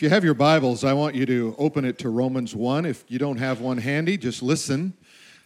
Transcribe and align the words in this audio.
If 0.00 0.04
you 0.04 0.08
have 0.08 0.24
your 0.24 0.32
Bibles, 0.32 0.82
I 0.82 0.94
want 0.94 1.14
you 1.14 1.26
to 1.26 1.54
open 1.58 1.84
it 1.84 1.98
to 1.98 2.08
Romans 2.08 2.56
1. 2.56 2.86
If 2.86 3.04
you 3.08 3.18
don't 3.18 3.36
have 3.36 3.60
one 3.60 3.76
handy, 3.76 4.16
just 4.16 4.42
listen. 4.42 4.94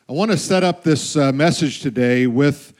I 0.09 0.13
want 0.13 0.31
to 0.31 0.37
set 0.37 0.63
up 0.63 0.85
this 0.85 1.17
uh, 1.17 1.33
message 1.33 1.81
today 1.81 2.29
with 2.29 2.73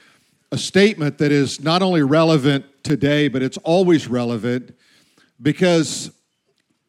a 0.53 0.57
statement 0.57 1.17
that 1.17 1.33
is 1.33 1.59
not 1.59 1.81
only 1.81 2.01
relevant 2.01 2.63
today, 2.81 3.27
but 3.27 3.43
it's 3.43 3.57
always 3.57 4.07
relevant 4.07 4.73
because 5.41 6.11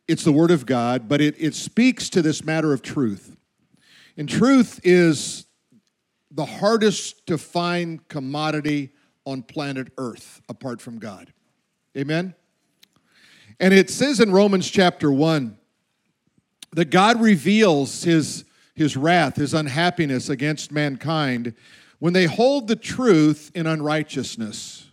it's 0.06 0.22
the 0.22 0.30
Word 0.30 0.52
of 0.52 0.66
God, 0.66 1.08
but 1.08 1.20
it, 1.20 1.34
it 1.36 1.56
speaks 1.56 2.08
to 2.10 2.22
this 2.22 2.44
matter 2.44 2.72
of 2.72 2.80
truth. 2.80 3.36
And 4.16 4.28
truth 4.28 4.78
is 4.84 5.46
the 6.30 6.46
hardest 6.46 7.26
to 7.26 7.38
find 7.38 8.06
commodity 8.06 8.90
on 9.24 9.42
planet 9.42 9.88
Earth 9.98 10.42
apart 10.48 10.80
from 10.80 11.00
God. 11.00 11.32
Amen? 11.96 12.36
And 13.58 13.72
it 13.72 13.90
says 13.90 14.20
in 14.20 14.32
Romans 14.32 14.70
chapter 14.70 15.10
1 15.10 15.56
that 16.72 16.90
God 16.90 17.20
reveals 17.20 18.02
his, 18.04 18.44
his 18.74 18.96
wrath, 18.96 19.36
his 19.36 19.54
unhappiness 19.54 20.28
against 20.28 20.72
mankind 20.72 21.54
when 21.98 22.12
they 22.12 22.26
hold 22.26 22.68
the 22.68 22.76
truth 22.76 23.50
in 23.54 23.66
unrighteousness. 23.66 24.86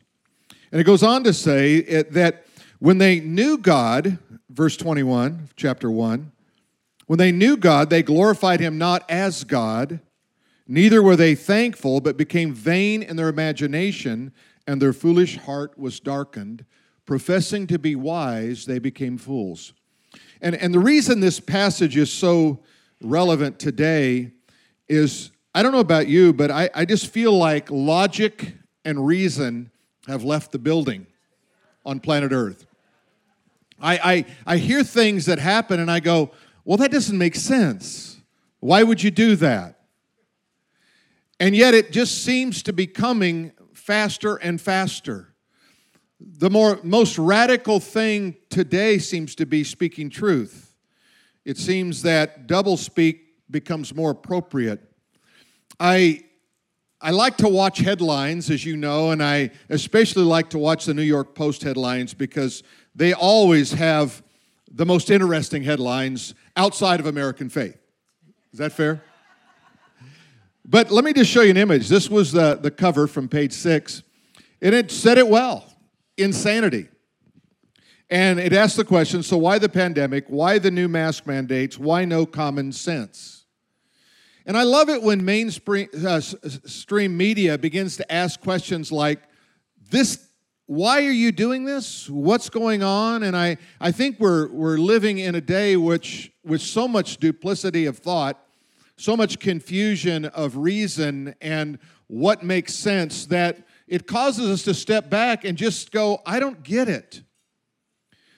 And 0.71 0.79
it 0.79 0.85
goes 0.85 1.03
on 1.03 1.23
to 1.25 1.33
say 1.33 1.75
it, 1.75 2.13
that 2.13 2.45
when 2.79 2.97
they 2.97 3.19
knew 3.19 3.57
God, 3.57 4.17
verse 4.49 4.77
21, 4.77 5.49
chapter 5.55 5.91
1, 5.91 6.31
when 7.05 7.19
they 7.19 7.31
knew 7.31 7.57
God, 7.57 7.89
they 7.89 8.01
glorified 8.01 8.61
him 8.61 8.77
not 8.77 9.09
as 9.09 9.43
God, 9.43 9.99
neither 10.67 11.03
were 11.03 11.17
they 11.17 11.35
thankful, 11.35 11.99
but 11.99 12.15
became 12.15 12.53
vain 12.53 13.03
in 13.03 13.17
their 13.17 13.27
imagination, 13.27 14.31
and 14.65 14.81
their 14.81 14.93
foolish 14.93 15.37
heart 15.37 15.77
was 15.77 15.99
darkened. 15.99 16.65
Professing 17.05 17.67
to 17.67 17.77
be 17.77 17.95
wise, 17.95 18.65
they 18.65 18.79
became 18.79 19.17
fools. 19.17 19.73
And, 20.41 20.55
and 20.55 20.73
the 20.73 20.79
reason 20.79 21.19
this 21.19 21.39
passage 21.39 21.97
is 21.97 22.11
so 22.11 22.59
relevant 23.01 23.59
today 23.59 24.31
is 24.87 25.31
I 25.55 25.61
don't 25.61 25.71
know 25.71 25.79
about 25.79 26.07
you, 26.07 26.33
but 26.33 26.49
I, 26.49 26.69
I 26.73 26.85
just 26.85 27.07
feel 27.07 27.31
like 27.31 27.69
logic 27.69 28.55
and 28.85 29.05
reason 29.05 29.71
have 30.07 30.23
left 30.23 30.51
the 30.51 30.59
building 30.59 31.05
on 31.85 31.99
planet 31.99 32.31
Earth. 32.31 32.65
I, 33.79 33.97
I, 33.97 34.25
I 34.53 34.57
hear 34.57 34.83
things 34.83 35.25
that 35.25 35.39
happen 35.39 35.79
and 35.79 35.91
I 35.91 35.99
go, 35.99 36.31
well, 36.65 36.77
that 36.77 36.91
doesn't 36.91 37.17
make 37.17 37.35
sense. 37.35 38.17
Why 38.59 38.83
would 38.83 39.03
you 39.03 39.11
do 39.11 39.35
that? 39.37 39.81
And 41.39 41.55
yet 41.55 41.73
it 41.73 41.91
just 41.91 42.23
seems 42.23 42.63
to 42.63 42.73
be 42.73 42.87
coming 42.87 43.51
faster 43.73 44.37
and 44.37 44.59
faster 44.59 45.32
the 46.25 46.49
more 46.49 46.79
most 46.83 47.17
radical 47.17 47.79
thing 47.79 48.35
today 48.49 48.97
seems 48.97 49.35
to 49.35 49.45
be 49.45 49.63
speaking 49.63 50.09
truth. 50.09 50.75
It 51.43 51.57
seems 51.57 52.01
that 52.03 52.47
doublespeak 52.47 53.19
becomes 53.51 53.93
more 53.93 54.11
appropriate. 54.11 54.81
I 55.79 56.23
I 57.01 57.11
like 57.11 57.35
to 57.37 57.49
watch 57.49 57.79
headlines, 57.79 58.49
as 58.49 58.63
you 58.63 58.77
know, 58.77 59.11
and 59.11 59.21
I 59.21 59.51
especially 59.69 60.23
like 60.23 60.49
to 60.51 60.57
watch 60.57 60.85
the 60.85 60.93
New 60.93 61.01
York 61.01 61.35
Post 61.35 61.61
headlines 61.61 62.13
because 62.13 62.63
they 62.95 63.13
always 63.13 63.73
have 63.73 64.23
the 64.71 64.85
most 64.85 65.09
interesting 65.09 65.63
headlines 65.63 66.33
outside 66.55 67.01
of 67.01 67.05
American 67.05 67.49
faith. 67.49 67.77
Is 68.53 68.59
that 68.59 68.71
fair? 68.71 69.03
But 70.65 70.91
let 70.91 71.03
me 71.03 71.11
just 71.11 71.29
show 71.29 71.41
you 71.41 71.51
an 71.51 71.57
image. 71.57 71.89
This 71.89 72.09
was 72.09 72.31
the, 72.31 72.55
the 72.55 72.71
cover 72.71 73.05
from 73.07 73.27
page 73.27 73.51
six, 73.51 74.03
and 74.61 74.73
it 74.73 74.89
said 74.89 75.17
it 75.17 75.27
well 75.27 75.72
insanity. 76.17 76.89
And 78.09 78.39
it 78.39 78.53
asks 78.53 78.75
the 78.75 78.85
question 78.85 79.23
so, 79.23 79.37
why 79.37 79.57
the 79.57 79.69
pandemic? 79.69 80.25
Why 80.27 80.59
the 80.59 80.71
new 80.71 80.87
mask 80.87 81.25
mandates? 81.25 81.77
Why 81.77 82.05
no 82.05 82.25
common 82.25 82.71
sense? 82.71 83.45
And 84.45 84.57
I 84.57 84.63
love 84.63 84.89
it 84.89 85.01
when 85.01 85.23
mainstream 85.23 85.87
uh, 86.05 86.21
media 87.09 87.57
begins 87.57 87.97
to 87.97 88.11
ask 88.11 88.41
questions 88.41 88.91
like, 88.91 89.19
this, 89.89 90.27
why 90.65 91.05
are 91.05 91.11
you 91.11 91.31
doing 91.31 91.65
this? 91.65 92.09
What's 92.09 92.49
going 92.49 92.83
on? 92.83 93.23
And 93.23 93.37
I, 93.37 93.57
I 93.79 93.91
think 93.91 94.19
we're, 94.19 94.51
we're 94.51 94.77
living 94.77 95.19
in 95.19 95.35
a 95.35 95.41
day 95.41 95.77
which, 95.77 96.31
with 96.43 96.61
so 96.61 96.87
much 96.87 97.17
duplicity 97.17 97.85
of 97.85 97.97
thought, 97.97 98.43
so 98.97 99.15
much 99.15 99.39
confusion 99.39 100.25
of 100.25 100.57
reason 100.57 101.35
and 101.41 101.79
what 102.07 102.43
makes 102.43 102.73
sense 102.73 103.25
that 103.27 103.65
it 103.93 104.07
causes 104.07 104.49
us 104.49 104.63
to 104.63 104.73
step 104.73 105.07
back 105.07 105.45
and 105.45 105.55
just 105.55 105.91
go, 105.91 106.19
I 106.25 106.39
don't 106.39 106.63
get 106.63 106.89
it. 106.89 107.21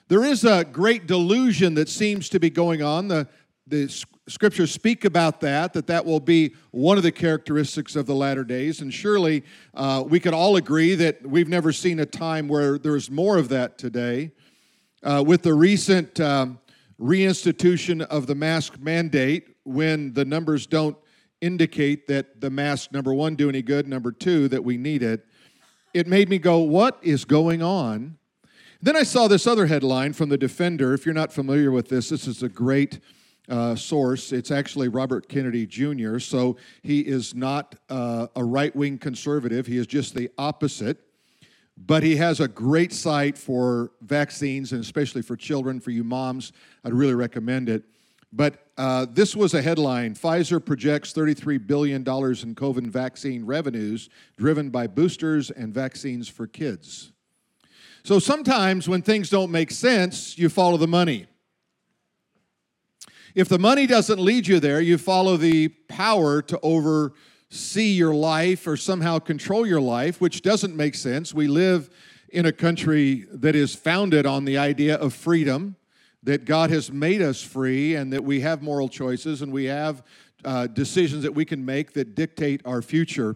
There 0.10 0.26
is 0.26 0.44
a 0.44 0.66
great 0.66 1.08
delusion 1.08 1.76
that 1.76 1.88
seems 1.88 2.28
to 2.30 2.42
be 2.42 2.50
going 2.50 2.82
on. 2.82 3.08
The, 3.08 3.26
the 3.66 3.88
scriptures 4.28 4.74
speak 4.74 5.06
about 5.06 5.40
that, 5.40 5.72
that 5.72 5.88
that 5.88 6.06
will 6.06 6.20
be 6.20 6.56
one 6.72 6.98
of 6.98 7.04
the 7.04 7.12
characteristics 7.14 7.96
of 7.96 8.06
the 8.06 8.14
latter 8.14 8.44
days. 8.44 8.82
And 8.82 8.94
surely 8.94 9.46
uh, 9.74 10.04
we 10.06 10.20
could 10.20 10.34
all 10.34 10.58
agree 10.58 10.94
that 10.96 11.26
we've 11.26 11.48
never 11.48 11.72
seen 11.72 12.02
a 12.02 12.06
time 12.06 12.50
where 12.50 12.78
there's 12.78 13.10
more 13.10 13.38
of 13.38 13.48
that 13.48 13.78
today. 13.78 14.32
Uh, 15.04 15.24
with 15.26 15.42
the 15.42 15.54
recent 15.54 16.20
um, 16.20 16.60
reinstitution 17.00 18.02
of 18.02 18.28
the 18.28 18.36
mask 18.36 18.78
mandate, 18.78 19.56
when 19.64 20.12
the 20.16 20.26
numbers 20.26 20.68
don't 20.68 20.98
indicate 21.40 22.08
that 22.08 22.42
the 22.42 22.50
mask, 22.50 22.92
number 22.92 23.14
one, 23.14 23.36
do 23.36 23.48
any 23.48 23.62
good, 23.62 23.88
number 23.88 24.12
two, 24.12 24.50
that 24.50 24.62
we 24.62 24.76
need 24.76 25.02
it, 25.02 25.26
it 25.96 26.08
made 26.08 26.28
me 26.28 26.38
go, 26.38 26.60
What 26.60 27.00
is 27.02 27.24
going 27.24 27.64
on? 27.64 28.18
Then 28.82 28.98
I 28.98 29.04
saw 29.04 29.30
this 29.30 29.48
other 29.48 29.66
headline 29.66 30.12
from 30.12 30.28
the 30.28 30.38
Defender. 30.38 30.94
If 30.94 31.06
you're 31.06 31.16
not 31.16 31.32
familiar 31.32 31.72
with 31.72 31.88
this, 31.88 32.10
this 32.10 32.28
is 32.28 32.44
a 32.44 32.50
great 32.50 33.00
uh, 33.48 33.76
source. 33.76 34.34
It's 34.34 34.52
actually 34.52 34.90
Robert 34.90 35.30
Kennedy 35.30 35.66
Jr., 35.66 36.20
so 36.20 36.58
he 36.84 37.00
is 37.00 37.34
not 37.34 37.76
uh, 37.90 38.28
a 38.36 38.44
right 38.44 38.76
wing 38.76 38.98
conservative. 38.98 39.66
He 39.66 39.78
is 39.78 39.88
just 39.88 40.14
the 40.14 40.30
opposite. 40.38 41.02
But 41.78 42.04
he 42.04 42.18
has 42.18 42.42
a 42.42 42.48
great 42.48 42.92
site 42.92 43.38
for 43.38 43.92
vaccines, 44.02 44.74
and 44.74 44.82
especially 44.82 45.22
for 45.22 45.36
children, 45.38 45.80
for 45.80 45.92
you 45.92 46.04
moms. 46.04 46.52
I'd 46.84 46.94
really 46.94 47.16
recommend 47.16 47.70
it. 47.70 47.84
But 48.36 48.68
uh, 48.78 49.06
this 49.10 49.34
was 49.34 49.54
a 49.54 49.62
headline 49.62 50.14
Pfizer 50.14 50.64
projects 50.64 51.14
$33 51.14 51.66
billion 51.66 52.02
in 52.02 52.04
COVID 52.04 52.88
vaccine 52.88 53.46
revenues 53.46 54.10
driven 54.38 54.70
by 54.70 54.88
boosters 54.88 55.52
and 55.52 55.74
vaccines 55.74 56.28
for 56.28 56.46
kids. 56.46 57.14
So 58.04 58.20
sometimes 58.20 58.90
when 58.90 59.02
things 59.02 59.30
don't 59.30 59.52
make 59.52 59.72
sense, 59.72 60.38
you 60.38 60.50
follow 60.50 60.76
the 60.76 60.88
money. 60.88 61.28
If 63.34 63.48
the 63.48 63.58
money 63.58 63.88
doesn't 63.88 64.20
lead 64.20 64.48
you 64.48 64.60
there, 64.60 64.82
you 64.82 64.98
follow 64.98 65.38
the 65.38 65.70
power 65.70 66.42
to 66.42 66.60
oversee 66.62 67.94
your 67.94 68.14
life 68.14 68.68
or 68.68 68.76
somehow 68.76 69.20
control 69.20 69.66
your 69.66 69.82
life, 69.82 70.20
which 70.20 70.42
doesn't 70.42 70.76
make 70.76 70.96
sense. 70.96 71.34
We 71.34 71.48
live 71.48 71.90
in 72.30 72.46
a 72.46 72.52
country 72.52 73.28
that 73.32 73.56
is 73.56 73.76
founded 73.76 74.26
on 74.26 74.44
the 74.44 74.58
idea 74.58 74.96
of 74.98 75.14
freedom 75.14 75.78
that 76.26 76.46
God 76.46 76.72
has 76.72 76.92
made 76.92 77.22
us 77.22 77.42
free 77.42 77.96
and 77.96 78.12
that 78.12 78.24
we 78.24 78.42
have 78.42 78.62
moral 78.62 78.90
choices 78.90 79.42
and 79.42 79.54
we 79.54 79.66
have 79.66 80.04
uh, 80.44 80.68
decisions 80.68 81.24
that 81.24 81.34
we 81.34 81.46
can 81.46 81.64
make 81.64 81.94
that 81.94 82.16
dictate 82.16 82.62
our 82.66 82.82
future. 82.82 83.36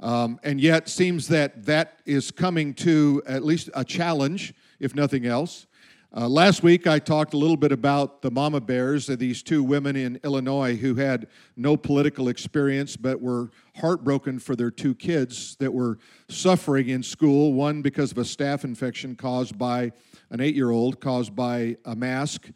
Um, 0.00 0.38
and 0.42 0.60
yet, 0.60 0.88
seems 0.88 1.28
that 1.28 1.64
that 1.64 2.00
is 2.04 2.30
coming 2.30 2.74
to 2.74 3.22
at 3.26 3.44
least 3.44 3.70
a 3.74 3.84
challenge, 3.84 4.52
if 4.78 4.94
nothing 4.94 5.24
else. 5.24 5.66
Uh, 6.14 6.28
last 6.28 6.62
week, 6.62 6.86
I 6.86 6.98
talked 6.98 7.34
a 7.34 7.36
little 7.36 7.56
bit 7.56 7.72
about 7.72 8.22
the 8.22 8.30
mama 8.30 8.60
bears, 8.60 9.06
these 9.06 9.42
two 9.42 9.62
women 9.62 9.96
in 9.96 10.20
Illinois 10.24 10.76
who 10.76 10.94
had 10.94 11.28
no 11.56 11.76
political 11.76 12.28
experience 12.28 12.96
but 12.96 13.20
were 13.20 13.50
heartbroken 13.76 14.38
for 14.38 14.54
their 14.56 14.70
two 14.70 14.94
kids 14.94 15.56
that 15.56 15.72
were 15.72 15.98
suffering 16.28 16.88
in 16.88 17.02
school, 17.02 17.52
one 17.52 17.82
because 17.82 18.12
of 18.12 18.18
a 18.18 18.22
staph 18.22 18.64
infection 18.64 19.14
caused 19.14 19.58
by 19.58 19.92
an 20.30 20.40
eight 20.40 20.54
year 20.54 20.70
old 20.70 21.00
caused 21.00 21.34
by 21.34 21.76
a 21.84 21.94
mask 21.94 22.50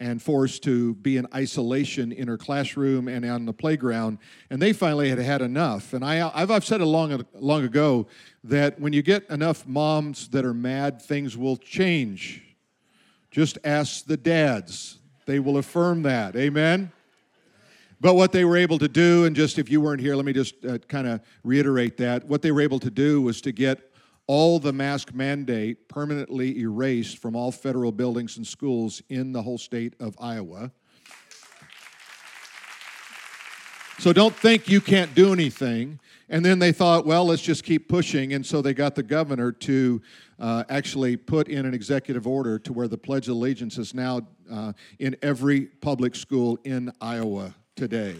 and 0.00 0.20
forced 0.20 0.62
to 0.64 0.94
be 0.96 1.16
in 1.16 1.26
isolation 1.34 2.12
in 2.12 2.26
her 2.26 2.36
classroom 2.36 3.08
and 3.08 3.24
on 3.24 3.46
the 3.46 3.52
playground. 3.52 4.18
And 4.50 4.60
they 4.60 4.72
finally 4.72 5.08
had 5.08 5.18
had 5.18 5.40
enough. 5.40 5.92
And 5.92 6.04
I, 6.04 6.30
I've, 6.34 6.50
I've 6.50 6.64
said 6.64 6.80
it 6.80 6.86
long, 6.86 7.24
long 7.34 7.64
ago 7.64 8.06
that 8.42 8.80
when 8.80 8.92
you 8.92 9.02
get 9.02 9.28
enough 9.30 9.66
moms 9.66 10.28
that 10.28 10.44
are 10.44 10.54
mad, 10.54 11.00
things 11.00 11.36
will 11.36 11.56
change. 11.56 12.42
Just 13.30 13.58
ask 13.64 14.04
the 14.04 14.16
dads, 14.16 14.98
they 15.26 15.38
will 15.38 15.58
affirm 15.58 16.02
that. 16.02 16.36
Amen? 16.36 16.92
But 18.00 18.14
what 18.14 18.32
they 18.32 18.44
were 18.44 18.56
able 18.56 18.78
to 18.80 18.88
do, 18.88 19.24
and 19.24 19.34
just 19.34 19.58
if 19.58 19.70
you 19.70 19.80
weren't 19.80 20.00
here, 20.00 20.14
let 20.14 20.26
me 20.26 20.32
just 20.32 20.62
uh, 20.64 20.78
kind 20.88 21.06
of 21.06 21.20
reiterate 21.42 21.96
that. 21.98 22.24
What 22.26 22.42
they 22.42 22.52
were 22.52 22.60
able 22.60 22.80
to 22.80 22.90
do 22.90 23.22
was 23.22 23.40
to 23.42 23.52
get 23.52 23.93
all 24.26 24.58
the 24.58 24.72
mask 24.72 25.14
mandate 25.14 25.88
permanently 25.88 26.58
erased 26.58 27.18
from 27.18 27.36
all 27.36 27.52
federal 27.52 27.92
buildings 27.92 28.36
and 28.36 28.46
schools 28.46 29.02
in 29.08 29.32
the 29.32 29.42
whole 29.42 29.58
state 29.58 29.94
of 30.00 30.16
Iowa. 30.20 30.70
So 33.98 34.12
don't 34.12 34.34
think 34.34 34.68
you 34.68 34.80
can't 34.80 35.14
do 35.14 35.32
anything. 35.32 36.00
And 36.28 36.44
then 36.44 36.58
they 36.58 36.72
thought, 36.72 37.06
well, 37.06 37.26
let's 37.26 37.42
just 37.42 37.64
keep 37.64 37.88
pushing. 37.88 38.32
And 38.32 38.44
so 38.44 38.60
they 38.60 38.74
got 38.74 38.94
the 38.94 39.02
governor 39.02 39.52
to 39.52 40.02
uh, 40.38 40.64
actually 40.68 41.16
put 41.16 41.48
in 41.48 41.64
an 41.64 41.74
executive 41.74 42.26
order 42.26 42.58
to 42.60 42.72
where 42.72 42.88
the 42.88 42.98
Pledge 42.98 43.28
of 43.28 43.36
Allegiance 43.36 43.78
is 43.78 43.94
now 43.94 44.22
uh, 44.50 44.72
in 44.98 45.16
every 45.22 45.66
public 45.66 46.16
school 46.16 46.58
in 46.64 46.90
Iowa 47.00 47.54
today. 47.76 48.16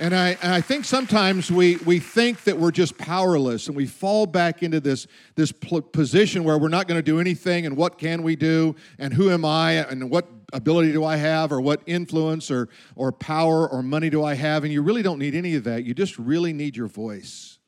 And 0.00 0.14
I, 0.14 0.38
and 0.42 0.54
I 0.54 0.60
think 0.60 0.84
sometimes 0.84 1.50
we, 1.50 1.76
we 1.78 1.98
think 1.98 2.44
that 2.44 2.56
we're 2.56 2.70
just 2.70 2.96
powerless 2.98 3.66
and 3.66 3.76
we 3.76 3.86
fall 3.86 4.26
back 4.26 4.62
into 4.62 4.78
this, 4.78 5.08
this 5.34 5.50
position 5.50 6.44
where 6.44 6.56
we're 6.56 6.68
not 6.68 6.86
going 6.86 6.98
to 6.98 7.02
do 7.02 7.18
anything 7.18 7.66
and 7.66 7.76
what 7.76 7.98
can 7.98 8.22
we 8.22 8.36
do 8.36 8.76
and 9.00 9.12
who 9.12 9.28
am 9.30 9.44
I 9.44 9.72
and 9.72 10.08
what 10.08 10.28
ability 10.52 10.92
do 10.92 11.04
I 11.04 11.16
have 11.16 11.50
or 11.50 11.60
what 11.60 11.82
influence 11.86 12.48
or, 12.48 12.68
or 12.94 13.10
power 13.10 13.68
or 13.68 13.82
money 13.82 14.08
do 14.08 14.22
I 14.22 14.34
have. 14.34 14.62
And 14.62 14.72
you 14.72 14.82
really 14.82 15.02
don't 15.02 15.18
need 15.18 15.34
any 15.34 15.56
of 15.56 15.64
that. 15.64 15.84
You 15.84 15.94
just 15.94 16.16
really 16.16 16.52
need 16.52 16.76
your 16.76 16.86
voice. 16.86 17.58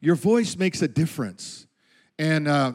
Your 0.00 0.16
voice 0.16 0.56
makes 0.56 0.82
a 0.82 0.88
difference. 0.88 1.68
And 2.18 2.48
uh, 2.48 2.72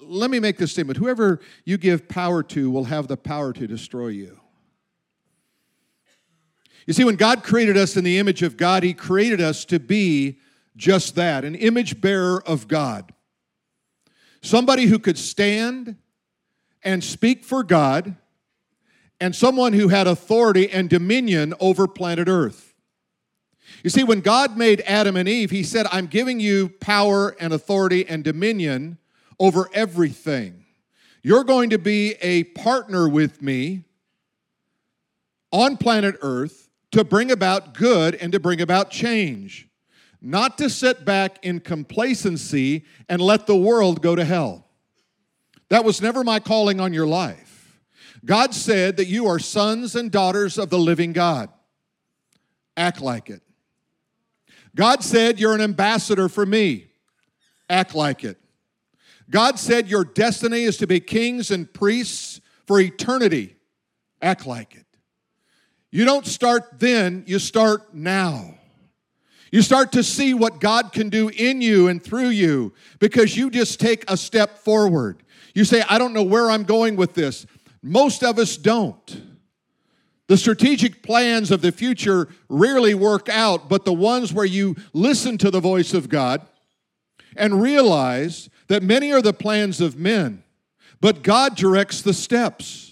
let 0.00 0.30
me 0.30 0.38
make 0.38 0.58
this 0.58 0.70
statement 0.70 0.98
whoever 0.98 1.40
you 1.64 1.76
give 1.76 2.08
power 2.08 2.44
to 2.44 2.70
will 2.70 2.84
have 2.84 3.08
the 3.08 3.16
power 3.16 3.52
to 3.52 3.66
destroy 3.66 4.08
you. 4.08 4.40
You 6.86 6.92
see, 6.92 7.04
when 7.04 7.16
God 7.16 7.42
created 7.42 7.76
us 7.76 7.96
in 7.96 8.04
the 8.04 8.18
image 8.18 8.42
of 8.42 8.56
God, 8.56 8.84
He 8.84 8.94
created 8.94 9.40
us 9.40 9.64
to 9.66 9.80
be 9.80 10.38
just 10.76 11.16
that 11.16 11.44
an 11.44 11.54
image 11.56 12.00
bearer 12.00 12.42
of 12.46 12.68
God. 12.68 13.12
Somebody 14.40 14.86
who 14.86 14.98
could 15.00 15.18
stand 15.18 15.96
and 16.82 17.02
speak 17.02 17.44
for 17.44 17.64
God, 17.64 18.14
and 19.20 19.34
someone 19.34 19.72
who 19.72 19.88
had 19.88 20.06
authority 20.06 20.70
and 20.70 20.88
dominion 20.88 21.54
over 21.58 21.88
planet 21.88 22.28
Earth. 22.28 22.74
You 23.82 23.90
see, 23.90 24.04
when 24.04 24.20
God 24.20 24.56
made 24.56 24.82
Adam 24.82 25.16
and 25.16 25.28
Eve, 25.28 25.50
He 25.50 25.64
said, 25.64 25.86
I'm 25.90 26.06
giving 26.06 26.38
you 26.38 26.68
power 26.68 27.34
and 27.40 27.52
authority 27.52 28.06
and 28.06 28.22
dominion 28.22 28.98
over 29.40 29.68
everything. 29.72 30.64
You're 31.22 31.44
going 31.44 31.70
to 31.70 31.78
be 31.78 32.12
a 32.20 32.44
partner 32.44 33.08
with 33.08 33.42
me 33.42 33.82
on 35.50 35.76
planet 35.76 36.16
Earth 36.20 36.65
to 36.92 37.04
bring 37.04 37.30
about 37.30 37.74
good 37.74 38.14
and 38.14 38.32
to 38.32 38.40
bring 38.40 38.60
about 38.60 38.90
change, 38.90 39.68
not 40.20 40.58
to 40.58 40.70
sit 40.70 41.04
back 41.04 41.38
in 41.44 41.60
complacency 41.60 42.84
and 43.08 43.20
let 43.20 43.46
the 43.46 43.56
world 43.56 44.02
go 44.02 44.14
to 44.14 44.24
hell. 44.24 44.66
That 45.68 45.84
was 45.84 46.00
never 46.00 46.22
my 46.22 46.38
calling 46.38 46.80
on 46.80 46.92
your 46.92 47.06
life. 47.06 47.78
God 48.24 48.54
said 48.54 48.96
that 48.96 49.06
you 49.06 49.26
are 49.26 49.38
sons 49.38 49.94
and 49.94 50.10
daughters 50.10 50.58
of 50.58 50.70
the 50.70 50.78
living 50.78 51.12
God. 51.12 51.48
Act 52.76 53.00
like 53.00 53.30
it. 53.30 53.42
God 54.74 55.02
said 55.02 55.40
you're 55.40 55.54
an 55.54 55.60
ambassador 55.60 56.28
for 56.28 56.44
me. 56.44 56.88
Act 57.68 57.94
like 57.94 58.24
it. 58.24 58.38
God 59.28 59.58
said 59.58 59.88
your 59.88 60.04
destiny 60.04 60.62
is 60.62 60.76
to 60.78 60.86
be 60.86 61.00
kings 61.00 61.50
and 61.50 61.72
priests 61.72 62.40
for 62.66 62.80
eternity. 62.80 63.56
Act 64.22 64.46
like 64.46 64.76
it. 64.76 64.85
You 65.96 66.04
don't 66.04 66.26
start 66.26 66.78
then, 66.78 67.24
you 67.26 67.38
start 67.38 67.94
now. 67.94 68.58
You 69.50 69.62
start 69.62 69.92
to 69.92 70.02
see 70.02 70.34
what 70.34 70.60
God 70.60 70.92
can 70.92 71.08
do 71.08 71.30
in 71.30 71.62
you 71.62 71.88
and 71.88 72.04
through 72.04 72.28
you 72.28 72.74
because 72.98 73.34
you 73.34 73.48
just 73.48 73.80
take 73.80 74.04
a 74.06 74.14
step 74.14 74.58
forward. 74.58 75.22
You 75.54 75.64
say, 75.64 75.82
I 75.88 75.96
don't 75.96 76.12
know 76.12 76.22
where 76.22 76.50
I'm 76.50 76.64
going 76.64 76.96
with 76.96 77.14
this. 77.14 77.46
Most 77.82 78.22
of 78.22 78.38
us 78.38 78.58
don't. 78.58 79.22
The 80.26 80.36
strategic 80.36 81.02
plans 81.02 81.50
of 81.50 81.62
the 81.62 81.72
future 81.72 82.28
rarely 82.50 82.92
work 82.92 83.30
out, 83.30 83.70
but 83.70 83.86
the 83.86 83.94
ones 83.94 84.34
where 84.34 84.44
you 84.44 84.76
listen 84.92 85.38
to 85.38 85.50
the 85.50 85.60
voice 85.60 85.94
of 85.94 86.10
God 86.10 86.42
and 87.38 87.62
realize 87.62 88.50
that 88.66 88.82
many 88.82 89.14
are 89.14 89.22
the 89.22 89.32
plans 89.32 89.80
of 89.80 89.96
men, 89.96 90.44
but 91.00 91.22
God 91.22 91.56
directs 91.56 92.02
the 92.02 92.12
steps. 92.12 92.85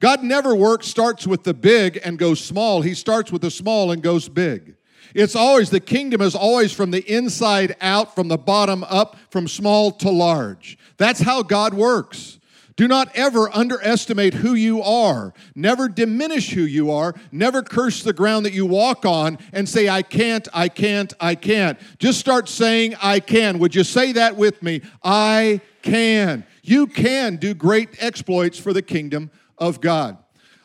God 0.00 0.22
never 0.22 0.54
works, 0.54 0.86
starts 0.86 1.26
with 1.26 1.42
the 1.42 1.54
big 1.54 1.98
and 2.04 2.18
goes 2.18 2.44
small. 2.44 2.82
He 2.82 2.94
starts 2.94 3.32
with 3.32 3.42
the 3.42 3.50
small 3.50 3.90
and 3.90 4.02
goes 4.02 4.28
big. 4.28 4.76
It's 5.14 5.34
always, 5.34 5.70
the 5.70 5.80
kingdom 5.80 6.20
is 6.20 6.34
always 6.34 6.72
from 6.72 6.90
the 6.90 7.00
inside 7.10 7.76
out, 7.80 8.14
from 8.14 8.28
the 8.28 8.38
bottom 8.38 8.84
up, 8.84 9.16
from 9.30 9.48
small 9.48 9.90
to 9.92 10.10
large. 10.10 10.78
That's 10.98 11.20
how 11.20 11.42
God 11.42 11.74
works. 11.74 12.38
Do 12.76 12.86
not 12.86 13.10
ever 13.16 13.50
underestimate 13.52 14.34
who 14.34 14.54
you 14.54 14.80
are. 14.82 15.34
Never 15.56 15.88
diminish 15.88 16.50
who 16.50 16.60
you 16.62 16.92
are. 16.92 17.12
Never 17.32 17.60
curse 17.60 18.04
the 18.04 18.12
ground 18.12 18.46
that 18.46 18.52
you 18.52 18.66
walk 18.66 19.04
on 19.04 19.38
and 19.52 19.68
say, 19.68 19.88
I 19.88 20.02
can't, 20.02 20.46
I 20.54 20.68
can't, 20.68 21.12
I 21.18 21.34
can't. 21.34 21.76
Just 21.98 22.20
start 22.20 22.48
saying, 22.48 22.94
I 23.02 23.18
can. 23.18 23.58
Would 23.58 23.74
you 23.74 23.82
say 23.82 24.12
that 24.12 24.36
with 24.36 24.62
me? 24.62 24.82
I 25.02 25.60
can. 25.82 26.46
You 26.62 26.86
can 26.86 27.34
do 27.36 27.52
great 27.52 28.00
exploits 28.00 28.60
for 28.60 28.72
the 28.72 28.82
kingdom 28.82 29.32
of 29.58 29.80
God. 29.80 30.18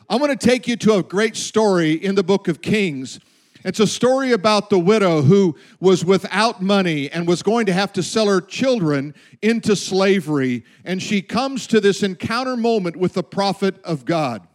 I 0.08 0.16
want 0.16 0.38
to 0.38 0.46
take 0.46 0.68
you 0.68 0.76
to 0.76 0.94
a 0.94 1.02
great 1.02 1.36
story 1.36 1.92
in 1.92 2.14
the 2.14 2.22
book 2.22 2.48
of 2.48 2.60
Kings. 2.60 3.20
It's 3.64 3.80
a 3.80 3.86
story 3.86 4.32
about 4.32 4.68
the 4.68 4.78
widow 4.78 5.22
who 5.22 5.56
was 5.80 6.04
without 6.04 6.60
money 6.60 7.10
and 7.10 7.26
was 7.26 7.42
going 7.42 7.64
to 7.66 7.72
have 7.72 7.94
to 7.94 8.02
sell 8.02 8.26
her 8.26 8.42
children 8.42 9.14
into 9.40 9.74
slavery. 9.74 10.64
And 10.84 11.02
she 11.02 11.22
comes 11.22 11.66
to 11.68 11.80
this 11.80 12.02
encounter 12.02 12.56
moment 12.56 12.96
with 12.96 13.14
the 13.14 13.22
prophet 13.22 13.82
of 13.82 14.04
God. 14.04 14.46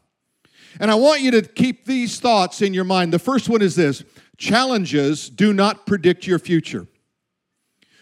And 0.79 0.91
I 0.91 0.95
want 0.95 1.21
you 1.21 1.31
to 1.31 1.41
keep 1.41 1.85
these 1.85 2.19
thoughts 2.19 2.61
in 2.61 2.75
your 2.75 2.83
mind. 2.83 3.11
The 3.11 3.17
first 3.17 3.49
one 3.49 3.63
is 3.63 3.75
this 3.75 4.03
challenges 4.37 5.29
do 5.29 5.53
not 5.53 5.87
predict 5.87 6.27
your 6.27 6.37
future. 6.37 6.87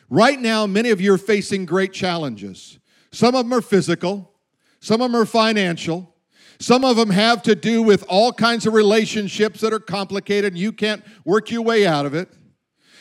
Right 0.10 0.40
now, 0.40 0.66
many 0.66 0.90
of 0.90 1.00
you 1.00 1.14
are 1.14 1.18
facing 1.18 1.66
great 1.66 1.94
challenges. 1.94 2.80
Some 3.12 3.34
of 3.34 3.46
them 3.46 3.54
are 3.54 3.62
physical, 3.62 4.34
some 4.80 5.02
of 5.02 5.12
them 5.12 5.22
are 5.22 5.26
financial, 5.26 6.14
some 6.60 6.84
of 6.84 6.96
them 6.96 7.12
have 7.12 7.44
to 7.44 7.56
do 7.56 7.84
with 7.84 8.04
all 8.08 8.34
kinds 8.34 8.66
of 8.66 8.74
relationships 8.74 9.62
that 9.62 9.74
are 9.74 9.80
complicated 9.80 10.54
and 10.54 10.58
you 10.60 10.72
can't 10.72 11.04
work 11.24 11.52
your 11.52 11.62
way 11.62 11.86
out 11.86 12.06
of 12.06 12.14
it. 12.14 12.30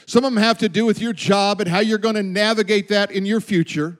Some 0.07 0.25
of 0.25 0.33
them 0.33 0.43
have 0.43 0.59
to 0.59 0.69
do 0.69 0.85
with 0.85 1.01
your 1.01 1.13
job 1.13 1.61
and 1.61 1.69
how 1.69 1.81
you're 1.81 1.99
going 1.99 2.15
to 2.15 2.23
navigate 2.23 2.89
that 2.89 3.11
in 3.11 3.27
your 3.27 3.41
future. 3.41 3.99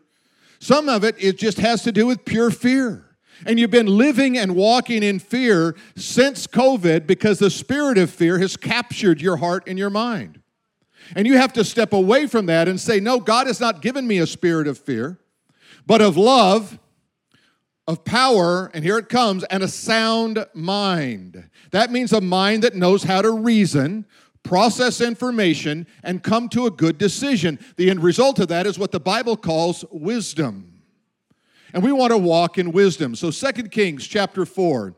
Some 0.61 0.89
of 0.89 1.05
it, 1.05 1.17
it 1.19 1.39
just 1.39 1.59
has 1.59 1.83
to 1.83 1.93
do 1.93 2.07
with 2.07 2.25
pure 2.25 2.51
fear. 2.51 3.05
And 3.45 3.59
you've 3.59 3.71
been 3.71 3.87
living 3.87 4.39
and 4.39 4.55
walking 4.55 5.03
in 5.03 5.19
fear 5.19 5.77
since 5.97 6.47
COVID 6.47 7.07
because 7.07 7.39
the 7.39 7.51
spirit 7.51 7.99
of 7.99 8.11
fear 8.11 8.39
has 8.39 8.57
captured 8.57 9.21
your 9.21 9.37
heart 9.37 9.65
and 9.67 9.79
your 9.79 9.91
mind. 9.91 10.41
And 11.15 11.27
you 11.27 11.37
have 11.37 11.53
to 11.55 11.65
step 11.65 11.93
away 11.93 12.27
from 12.27 12.47
that 12.47 12.67
and 12.67 12.81
say, 12.81 12.99
No, 12.99 13.21
God 13.21 13.47
has 13.47 13.61
not 13.61 13.83
given 13.83 14.07
me 14.07 14.19
a 14.19 14.27
spirit 14.27 14.67
of 14.67 14.79
fear, 14.79 15.19
but 15.87 16.01
of 16.01 16.17
love 16.17 16.79
of 17.89 18.05
power, 18.05 18.71
and 18.75 18.85
here 18.85 18.99
it 18.99 19.09
comes, 19.09 19.45
and 19.45 19.63
a 19.63 19.69
sound 19.69 20.45
mind. 20.55 21.49
That 21.71 21.91
means 21.91 22.13
a 22.13 22.21
mind 22.21 22.65
that 22.65 22.75
knows 22.75 23.05
how 23.05 23.23
to 23.23 23.31
reason, 23.31 24.07
process 24.43 25.01
information, 25.01 25.87
and 26.03 26.23
come 26.23 26.49
to 26.51 26.67
a 26.67 26.71
good 26.71 26.99
decision. 26.99 27.59
The 27.77 27.91
end 27.91 28.03
result 28.03 28.39
of 28.39 28.49
that 28.49 28.67
is 28.67 28.79
what 28.79 28.93
the 28.93 29.01
Bible 29.01 29.37
calls 29.37 29.85
wisdom. 29.91 30.83
And 31.73 31.83
we 31.83 31.93
want 31.93 32.13
to 32.13 32.19
walk 32.19 32.59
in 32.59 32.73
wisdom. 32.73 33.15
So 33.15 33.31
Second 33.31 33.71
Kings 33.71 34.07
chapter 34.07 34.47
4. 34.47 34.95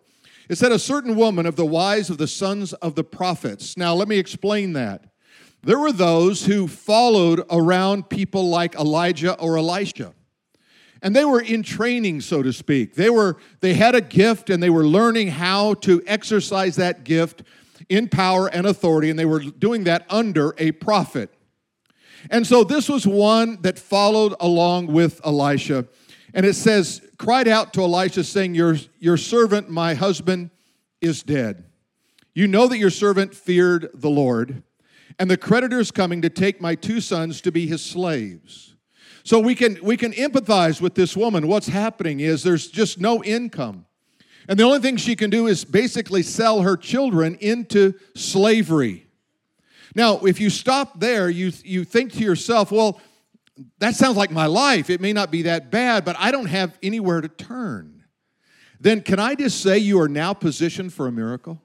It 0.48 0.56
said, 0.56 0.72
A 0.72 0.78
certain 0.78 1.14
woman 1.14 1.44
of 1.44 1.56
the 1.56 1.66
wise 1.66 2.08
of 2.08 2.16
the 2.16 2.26
sons 2.26 2.72
of 2.74 2.94
the 2.94 3.04
prophets. 3.04 3.76
Now, 3.76 3.94
let 3.94 4.08
me 4.08 4.18
explain 4.18 4.72
that. 4.74 5.04
There 5.62 5.78
were 5.78 5.92
those 5.92 6.46
who 6.46 6.68
followed 6.68 7.42
around 7.50 8.08
people 8.08 8.48
like 8.48 8.74
Elijah 8.76 9.38
or 9.38 9.58
Elisha 9.58 10.14
and 11.02 11.14
they 11.14 11.24
were 11.24 11.40
in 11.40 11.62
training 11.62 12.20
so 12.20 12.42
to 12.42 12.52
speak. 12.52 12.94
They 12.94 13.10
were 13.10 13.36
they 13.60 13.74
had 13.74 13.94
a 13.94 14.00
gift 14.00 14.50
and 14.50 14.62
they 14.62 14.70
were 14.70 14.84
learning 14.84 15.28
how 15.28 15.74
to 15.74 16.02
exercise 16.06 16.76
that 16.76 17.04
gift 17.04 17.42
in 17.88 18.08
power 18.08 18.48
and 18.48 18.66
authority 18.66 19.10
and 19.10 19.18
they 19.18 19.24
were 19.24 19.40
doing 19.40 19.84
that 19.84 20.04
under 20.10 20.54
a 20.58 20.72
prophet. 20.72 21.30
And 22.30 22.46
so 22.46 22.64
this 22.64 22.88
was 22.88 23.06
one 23.06 23.62
that 23.62 23.78
followed 23.78 24.34
along 24.40 24.88
with 24.88 25.20
elisha. 25.24 25.86
And 26.34 26.44
it 26.44 26.54
says 26.54 27.00
cried 27.16 27.48
out 27.48 27.72
to 27.74 27.82
elisha 27.82 28.24
saying 28.24 28.54
your, 28.54 28.76
your 28.98 29.16
servant 29.16 29.70
my 29.70 29.94
husband 29.94 30.50
is 31.00 31.22
dead. 31.22 31.64
You 32.34 32.46
know 32.46 32.66
that 32.68 32.78
your 32.78 32.90
servant 32.90 33.34
feared 33.34 33.88
the 33.94 34.10
lord 34.10 34.62
and 35.18 35.30
the 35.30 35.36
creditor 35.36 35.80
is 35.80 35.90
coming 35.90 36.22
to 36.22 36.30
take 36.30 36.60
my 36.60 36.74
two 36.74 37.00
sons 37.00 37.40
to 37.40 37.52
be 37.52 37.66
his 37.66 37.84
slaves 37.84 38.76
so 39.28 39.38
we 39.38 39.54
can 39.54 39.78
we 39.82 39.98
can 39.98 40.12
empathize 40.12 40.80
with 40.80 40.94
this 40.94 41.14
woman. 41.14 41.48
What's 41.48 41.66
happening 41.66 42.20
is 42.20 42.42
there's 42.42 42.68
just 42.68 42.98
no 42.98 43.22
income. 43.22 43.84
And 44.48 44.58
the 44.58 44.62
only 44.62 44.78
thing 44.78 44.96
she 44.96 45.14
can 45.14 45.28
do 45.28 45.48
is 45.48 45.66
basically 45.66 46.22
sell 46.22 46.62
her 46.62 46.78
children 46.78 47.36
into 47.42 47.92
slavery. 48.14 49.06
Now, 49.94 50.20
if 50.20 50.40
you 50.40 50.48
stop 50.48 50.98
there, 50.98 51.28
you, 51.28 51.52
you 51.62 51.84
think 51.84 52.14
to 52.14 52.20
yourself, 52.20 52.72
well, 52.72 53.02
that 53.80 53.96
sounds 53.96 54.16
like 54.16 54.30
my 54.30 54.46
life. 54.46 54.88
It 54.88 55.02
may 55.02 55.12
not 55.12 55.30
be 55.30 55.42
that 55.42 55.70
bad, 55.70 56.06
but 56.06 56.16
I 56.18 56.30
don't 56.30 56.46
have 56.46 56.78
anywhere 56.82 57.20
to 57.20 57.28
turn. 57.28 58.04
Then, 58.80 59.02
can 59.02 59.18
I 59.18 59.34
just 59.34 59.60
say 59.60 59.76
you 59.76 60.00
are 60.00 60.08
now 60.08 60.32
positioned 60.32 60.94
for 60.94 61.06
a 61.06 61.12
miracle? 61.12 61.60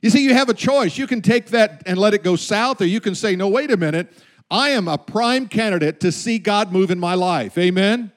You 0.00 0.10
see, 0.10 0.24
you 0.24 0.34
have 0.34 0.48
a 0.48 0.54
choice. 0.54 0.98
You 0.98 1.06
can 1.06 1.22
take 1.22 1.46
that 1.50 1.84
and 1.86 1.96
let 1.96 2.14
it 2.14 2.24
go 2.24 2.34
south, 2.34 2.80
or 2.80 2.86
you 2.86 3.00
can 3.00 3.14
say, 3.14 3.36
no, 3.36 3.46
wait 3.46 3.70
a 3.70 3.76
minute. 3.76 4.12
I 4.52 4.68
am 4.68 4.86
a 4.86 4.98
prime 4.98 5.48
candidate 5.48 5.98
to 6.00 6.12
see 6.12 6.38
God 6.38 6.72
move 6.72 6.90
in 6.90 7.00
my 7.00 7.14
life. 7.14 7.56
Amen? 7.56 8.12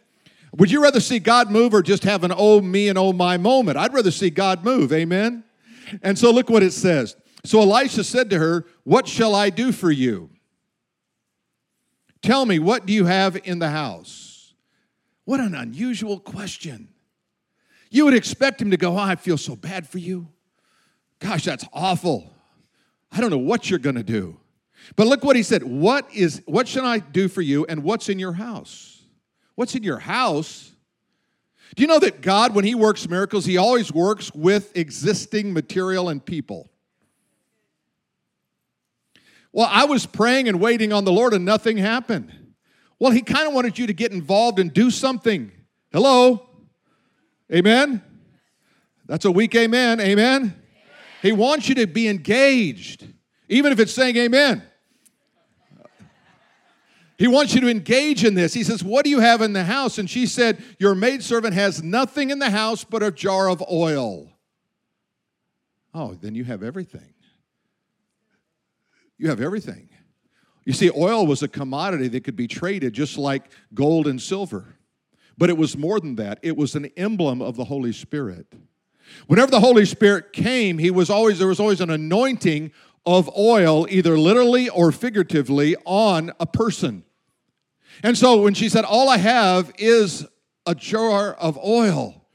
Would 0.58 0.70
you 0.70 0.84
rather 0.84 1.00
see 1.00 1.18
God 1.18 1.50
move 1.50 1.74
or 1.74 1.82
just 1.82 2.04
have 2.04 2.26
an 2.26 2.34
oh 2.36 2.60
me 2.60 2.90
and 2.90 2.98
oh 2.98 3.14
my 3.14 3.38
moment? 3.38 3.78
I'd 3.78 3.94
rather 3.94 4.12
see 4.12 4.30
God 4.30 4.66
move. 4.66 4.92
Amen? 4.92 5.46
And 6.04 6.20
so 6.20 6.32
look 6.32 6.50
what 6.50 6.62
it 6.62 6.74
says. 6.74 7.16
So 7.46 7.62
Elisha 7.62 8.04
said 8.04 8.30
to 8.32 8.40
her, 8.40 8.66
What 8.84 9.08
shall 9.08 9.34
I 9.34 9.50
do 9.50 9.72
for 9.72 9.90
you? 9.90 10.30
Tell 12.22 12.46
me, 12.46 12.60
what 12.60 12.86
do 12.86 12.92
you 12.92 13.06
have 13.06 13.38
in 13.46 13.60
the 13.60 13.70
house? 13.70 14.54
What 15.24 15.40
an 15.40 15.56
unusual 15.56 16.20
question. 16.20 16.90
You 17.90 18.04
would 18.04 18.14
expect 18.14 18.62
him 18.62 18.72
to 18.72 18.78
go, 18.78 18.98
oh, 18.98 19.00
I 19.00 19.16
feel 19.16 19.38
so 19.38 19.56
bad 19.56 19.88
for 19.88 20.00
you. 20.00 20.28
Gosh, 21.20 21.46
that's 21.46 21.66
awful. 21.72 22.34
I 23.10 23.22
don't 23.22 23.30
know 23.30 23.38
what 23.38 23.70
you're 23.70 23.80
going 23.80 23.96
to 23.96 24.04
do. 24.04 24.38
But 24.96 25.08
look 25.08 25.24
what 25.24 25.36
he 25.36 25.44
said. 25.44 25.64
What 25.64 26.08
is 26.14 26.42
what 26.46 26.68
should 26.68 26.84
I 26.84 27.00
do 27.00 27.28
for 27.28 27.42
you 27.42 27.66
and 27.68 27.84
what's 27.84 28.10
in 28.10 28.20
your 28.20 28.34
house? 28.34 29.04
What's 29.56 29.76
in 29.76 29.84
your 29.84 30.00
house? 30.00 30.72
Do 31.76 31.82
you 31.82 31.88
know 31.88 32.00
that 32.00 32.22
God 32.22 32.56
when 32.56 32.66
he 32.66 32.76
works 32.76 33.10
miracles, 33.10 33.46
he 33.46 33.58
always 33.58 33.92
works 33.92 34.34
with 34.34 34.76
existing 34.78 35.54
material 35.54 36.10
and 36.10 36.24
people? 36.24 36.70
Well, 39.52 39.70
I 39.72 39.86
was 39.86 40.06
praying 40.06 40.50
and 40.50 40.60
waiting 40.60 40.92
on 40.94 41.06
the 41.06 41.12
Lord 41.12 41.34
and 41.34 41.46
nothing 41.46 41.78
happened. 41.78 42.32
Well, 43.00 43.12
he 43.12 43.22
kind 43.22 43.48
of 43.48 43.54
wanted 43.54 43.78
you 43.78 43.88
to 43.88 43.94
get 43.94 44.12
involved 44.12 44.60
and 44.60 44.72
do 44.72 44.92
something. 44.92 45.52
Hello? 45.92 46.50
Amen? 47.54 48.02
That's 49.06 49.26
a 49.26 49.32
weak 49.32 49.56
amen. 49.56 50.00
Amen? 50.00 50.62
He 51.22 51.32
wants 51.32 51.70
you 51.70 51.76
to 51.76 51.88
be 51.88 52.08
engaged, 52.08 53.08
even 53.48 53.72
if 53.72 53.80
it's 53.80 53.94
saying 53.94 54.16
amen. 54.18 54.64
He 57.18 57.28
wants 57.28 57.56
you 57.56 57.62
to 57.62 57.70
engage 57.70 58.26
in 58.26 58.34
this. 58.34 58.54
He 58.54 58.64
says, 58.64 58.84
What 58.84 59.06
do 59.06 59.10
you 59.10 59.20
have 59.20 59.42
in 59.42 59.54
the 59.54 59.64
house? 59.64 59.98
And 59.98 60.10
she 60.10 60.26
said, 60.26 60.62
Your 60.80 60.96
maidservant 60.96 61.54
has 61.54 61.82
nothing 61.82 62.30
in 62.30 62.40
the 62.40 62.50
house 62.50 62.84
but 62.84 63.02
a 63.02 63.12
jar 63.12 63.50
of 63.50 63.64
oil. 63.72 64.32
Oh, 65.94 66.14
then 66.14 66.36
you 66.36 66.44
have 66.44 66.62
everything. 66.62 67.14
You 69.18 69.30
have 69.30 69.40
everything. 69.40 69.88
You 70.66 70.74
see, 70.74 70.92
oil 70.92 71.26
was 71.26 71.42
a 71.42 71.48
commodity 71.48 72.10
that 72.10 72.26
could 72.26 72.36
be 72.36 72.48
traded 72.48 72.94
just 72.94 73.18
like 73.18 73.50
gold 73.74 74.08
and 74.08 74.22
silver. 74.22 74.76
But 75.38 75.50
it 75.50 75.58
was 75.58 75.78
more 75.78 76.00
than 76.02 76.16
that, 76.16 76.40
it 76.42 76.58
was 76.58 76.76
an 76.76 76.86
emblem 76.98 77.42
of 77.42 77.56
the 77.56 77.66
Holy 77.66 77.94
Spirit. 77.94 78.54
Whenever 79.28 79.52
the 79.52 79.60
Holy 79.62 79.86
Spirit 79.86 80.34
came, 80.34 80.80
he 80.80 80.92
was 80.92 81.10
always 81.10 81.40
there 81.40 81.48
was 81.48 81.62
always 81.62 81.80
an 81.80 81.92
anointing 81.92 82.72
of 83.06 83.30
oil, 83.38 83.88
either 83.90 84.18
literally 84.18 84.68
or 84.68 84.92
figuratively, 84.92 85.78
on 85.86 86.34
a 86.40 86.46
person. 86.46 87.05
And 88.04 88.18
so 88.18 88.42
when 88.42 88.54
she 88.54 88.70
said, 88.70 88.86
All 88.86 89.10
I 89.10 89.18
have 89.18 89.72
is 89.78 90.26
a 90.66 90.76
jar 90.76 91.34
of 91.34 91.58
oil, 91.58 92.26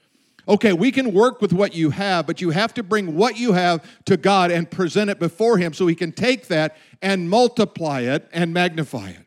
Okay, 0.51 0.73
we 0.73 0.91
can 0.91 1.13
work 1.13 1.41
with 1.41 1.53
what 1.53 1.75
you 1.75 1.91
have, 1.91 2.27
but 2.27 2.41
you 2.41 2.51
have 2.51 2.75
to 2.75 2.83
bring 2.83 3.15
what 3.15 3.39
you 3.39 3.53
have 3.53 3.89
to 4.07 4.17
God 4.17 4.51
and 4.51 4.69
present 4.69 5.09
it 5.09 5.21
before 5.21 5.59
Him 5.59 5.73
so 5.73 5.87
He 5.87 5.95
can 5.95 6.11
take 6.11 6.49
that 6.49 6.77
and 7.01 7.31
multiply 7.31 8.01
it 8.01 8.29
and 8.33 8.53
magnify 8.53 9.11
it. 9.11 9.27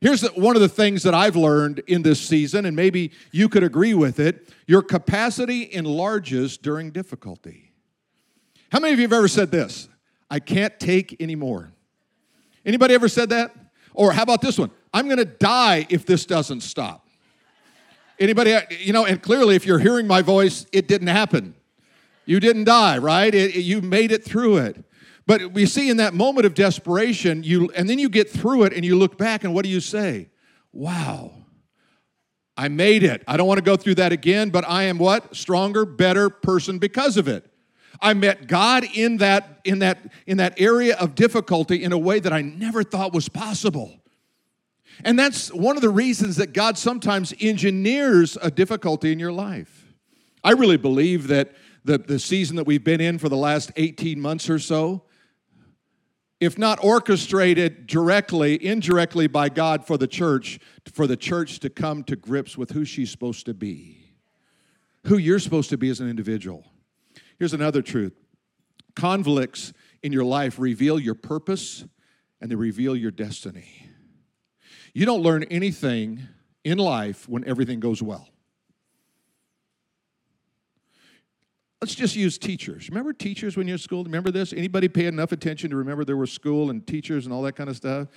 Here's 0.00 0.22
one 0.22 0.54
of 0.54 0.62
the 0.62 0.68
things 0.68 1.02
that 1.02 1.12
I've 1.12 1.34
learned 1.34 1.80
in 1.88 2.02
this 2.02 2.20
season, 2.20 2.66
and 2.66 2.76
maybe 2.76 3.10
you 3.32 3.48
could 3.48 3.64
agree 3.64 3.94
with 3.94 4.20
it 4.20 4.48
your 4.68 4.82
capacity 4.82 5.72
enlarges 5.72 6.56
during 6.56 6.92
difficulty. 6.92 7.72
How 8.70 8.78
many 8.78 8.92
of 8.92 9.00
you 9.00 9.06
have 9.06 9.14
ever 9.14 9.28
said 9.28 9.50
this? 9.50 9.88
I 10.30 10.38
can't 10.38 10.78
take 10.78 11.20
anymore. 11.20 11.72
Anybody 12.64 12.94
ever 12.94 13.08
said 13.08 13.30
that? 13.30 13.52
Or 13.92 14.12
how 14.12 14.22
about 14.22 14.42
this 14.42 14.58
one? 14.58 14.70
I'm 14.92 15.06
going 15.06 15.18
to 15.18 15.24
die 15.24 15.86
if 15.88 16.06
this 16.06 16.26
doesn't 16.26 16.62
stop. 16.62 17.06
Anybody, 18.18 18.56
you 18.80 18.92
know, 18.92 19.04
and 19.04 19.22
clearly 19.22 19.54
if 19.54 19.64
you're 19.64 19.78
hearing 19.78 20.06
my 20.06 20.22
voice, 20.22 20.66
it 20.72 20.88
didn't 20.88 21.08
happen. 21.08 21.54
You 22.24 22.40
didn't 22.40 22.64
die, 22.64 22.98
right? 22.98 23.34
It, 23.34 23.54
it, 23.54 23.60
you 23.60 23.80
made 23.80 24.12
it 24.12 24.24
through 24.24 24.58
it. 24.58 24.84
But 25.26 25.52
we 25.52 25.66
see 25.66 25.88
in 25.90 25.98
that 25.98 26.14
moment 26.14 26.46
of 26.46 26.54
desperation, 26.54 27.42
you 27.42 27.70
and 27.76 27.88
then 27.88 27.98
you 27.98 28.08
get 28.08 28.30
through 28.30 28.64
it 28.64 28.72
and 28.72 28.84
you 28.84 28.96
look 28.96 29.18
back 29.18 29.44
and 29.44 29.54
what 29.54 29.62
do 29.62 29.70
you 29.70 29.80
say? 29.80 30.30
Wow. 30.72 31.32
I 32.56 32.68
made 32.68 33.04
it. 33.04 33.22
I 33.28 33.36
don't 33.36 33.46
want 33.46 33.58
to 33.58 33.64
go 33.64 33.76
through 33.76 33.96
that 33.96 34.10
again, 34.10 34.50
but 34.50 34.64
I 34.66 34.84
am 34.84 34.98
what? 34.98 35.36
Stronger, 35.36 35.84
better 35.84 36.28
person 36.28 36.78
because 36.78 37.16
of 37.16 37.28
it. 37.28 37.48
I 38.00 38.14
met 38.14 38.46
God 38.46 38.84
in 38.94 39.18
that 39.18 39.60
in 39.64 39.80
that 39.80 40.12
in 40.26 40.38
that 40.38 40.60
area 40.60 40.96
of 40.96 41.14
difficulty 41.14 41.84
in 41.84 41.92
a 41.92 41.98
way 41.98 42.20
that 42.20 42.32
I 42.32 42.42
never 42.42 42.82
thought 42.82 43.12
was 43.12 43.28
possible. 43.28 44.00
And 45.04 45.18
that's 45.18 45.52
one 45.52 45.76
of 45.76 45.82
the 45.82 45.90
reasons 45.90 46.36
that 46.36 46.52
God 46.52 46.76
sometimes 46.76 47.32
engineers 47.40 48.36
a 48.40 48.50
difficulty 48.50 49.12
in 49.12 49.18
your 49.18 49.32
life. 49.32 49.94
I 50.42 50.52
really 50.52 50.76
believe 50.76 51.28
that 51.28 51.52
the, 51.84 51.98
the 51.98 52.18
season 52.18 52.56
that 52.56 52.66
we've 52.66 52.84
been 52.84 53.00
in 53.00 53.18
for 53.18 53.28
the 53.28 53.36
last 53.36 53.72
18 53.76 54.20
months 54.20 54.50
or 54.50 54.58
so, 54.58 55.02
if 56.40 56.56
not 56.58 56.82
orchestrated 56.82 57.86
directly, 57.86 58.64
indirectly 58.64 59.26
by 59.26 59.48
God 59.48 59.84
for 59.86 59.96
the 59.96 60.06
church, 60.06 60.58
for 60.92 61.06
the 61.06 61.16
church 61.16 61.58
to 61.60 61.70
come 61.70 62.04
to 62.04 62.16
grips 62.16 62.56
with 62.56 62.70
who 62.70 62.84
she's 62.84 63.10
supposed 63.10 63.46
to 63.46 63.54
be, 63.54 64.14
who 65.06 65.16
you're 65.16 65.40
supposed 65.40 65.70
to 65.70 65.78
be 65.78 65.90
as 65.90 66.00
an 66.00 66.08
individual. 66.08 66.64
Here's 67.38 67.54
another 67.54 67.82
truth 67.82 68.14
conflicts 68.94 69.72
in 70.02 70.12
your 70.12 70.24
life 70.24 70.58
reveal 70.58 70.98
your 70.98 71.14
purpose 71.14 71.84
and 72.40 72.50
they 72.50 72.56
reveal 72.56 72.96
your 72.96 73.10
destiny. 73.10 73.87
You 74.94 75.06
don't 75.06 75.22
learn 75.22 75.44
anything 75.44 76.20
in 76.64 76.78
life 76.78 77.28
when 77.28 77.46
everything 77.46 77.80
goes 77.80 78.02
well. 78.02 78.28
Let's 81.80 81.94
just 81.94 82.16
use 82.16 82.38
teachers. 82.38 82.88
Remember 82.88 83.12
teachers 83.12 83.56
when 83.56 83.68
you're 83.68 83.74
in 83.74 83.78
school? 83.78 84.02
Remember 84.02 84.32
this? 84.32 84.52
Anybody 84.52 84.88
pay 84.88 85.06
enough 85.06 85.30
attention 85.30 85.70
to 85.70 85.76
remember 85.76 86.04
there 86.04 86.16
was 86.16 86.32
school 86.32 86.70
and 86.70 86.84
teachers 86.84 87.24
and 87.24 87.32
all 87.32 87.42
that 87.42 87.54
kind 87.54 87.70
of 87.70 87.76
stuff? 87.76 88.08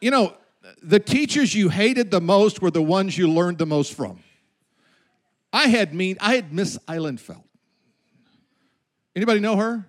You 0.00 0.12
know, 0.12 0.36
the 0.82 1.00
teachers 1.00 1.54
you 1.54 1.68
hated 1.68 2.10
the 2.10 2.20
most 2.20 2.62
were 2.62 2.70
the 2.70 2.82
ones 2.82 3.18
you 3.18 3.28
learned 3.28 3.58
the 3.58 3.66
most 3.66 3.94
from. 3.94 4.20
I 5.52 5.68
had 5.68 5.94
mean 5.94 6.16
I 6.20 6.36
had 6.36 6.52
Miss 6.52 6.78
Eilenfeld. 6.86 7.42
Anybody 9.16 9.40
know 9.40 9.56
her? 9.56 9.86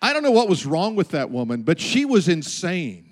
I 0.00 0.12
don't 0.12 0.24
know 0.24 0.32
what 0.32 0.48
was 0.48 0.66
wrong 0.66 0.96
with 0.96 1.10
that 1.10 1.30
woman, 1.30 1.62
but 1.62 1.78
she 1.78 2.04
was 2.04 2.26
insane 2.26 3.11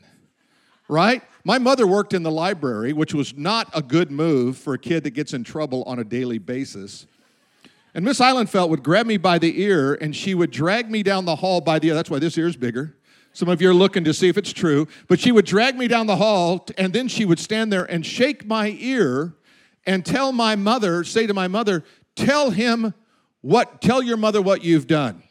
right? 0.91 1.23
My 1.45 1.59
mother 1.59 1.87
worked 1.87 2.13
in 2.13 2.23
the 2.23 2.31
library, 2.31 2.93
which 2.93 3.15
was 3.15 3.37
not 3.37 3.71
a 3.73 3.81
good 3.81 4.11
move 4.11 4.59
for 4.59 4.75
a 4.75 4.79
kid 4.79 5.05
that 5.05 5.11
gets 5.11 5.33
in 5.33 5.45
trouble 5.45 5.83
on 5.85 5.99
a 5.99 6.05
daily 6.05 6.39
basis. 6.39 7.07
And 7.95 8.05
Miss 8.05 8.21
Eilenfeld 8.21 8.69
would 8.69 8.83
grab 8.83 9.07
me 9.07 9.17
by 9.17 9.39
the 9.39 9.63
ear 9.63 9.95
and 9.95 10.15
she 10.15 10.35
would 10.35 10.51
drag 10.51 10.91
me 10.91 11.03
down 11.03 11.25
the 11.25 11.37
hall 11.37 11.61
by 11.61 11.79
the 11.79 11.89
ear. 11.89 11.95
That's 11.95 12.11
why 12.11 12.19
this 12.19 12.37
ear's 12.37 12.57
bigger. 12.57 12.97
Some 13.33 13.49
of 13.49 13.63
you 13.63 13.71
are 13.71 13.75
looking 13.75 14.05
to 14.05 14.15
see 14.15 14.29
if 14.29 14.37
it's 14.37 14.53
true. 14.53 14.87
But 15.09 15.19
she 15.19 15.33
would 15.33 15.47
drag 15.47 15.77
me 15.77 15.89
down 15.89 16.07
the 16.07 16.17
hall 16.17 16.67
and 16.77 16.93
then 16.93 17.09
she 17.09 17.25
would 17.25 17.39
stand 17.39 17.73
there 17.73 17.85
and 17.85 18.05
shake 18.05 18.45
my 18.45 18.77
ear 18.79 19.35
and 19.87 20.05
tell 20.05 20.31
my 20.33 20.57
mother, 20.57 21.05
say 21.05 21.27
to 21.27 21.35
my 21.35 21.49
mother, 21.49 21.85
tell 22.15 22.51
him 22.51 22.95
what, 23.41 23.81
tell 23.81 24.03
your 24.03 24.17
mother 24.17 24.43
what 24.43 24.63
you've 24.63 24.87
done. 24.87 25.23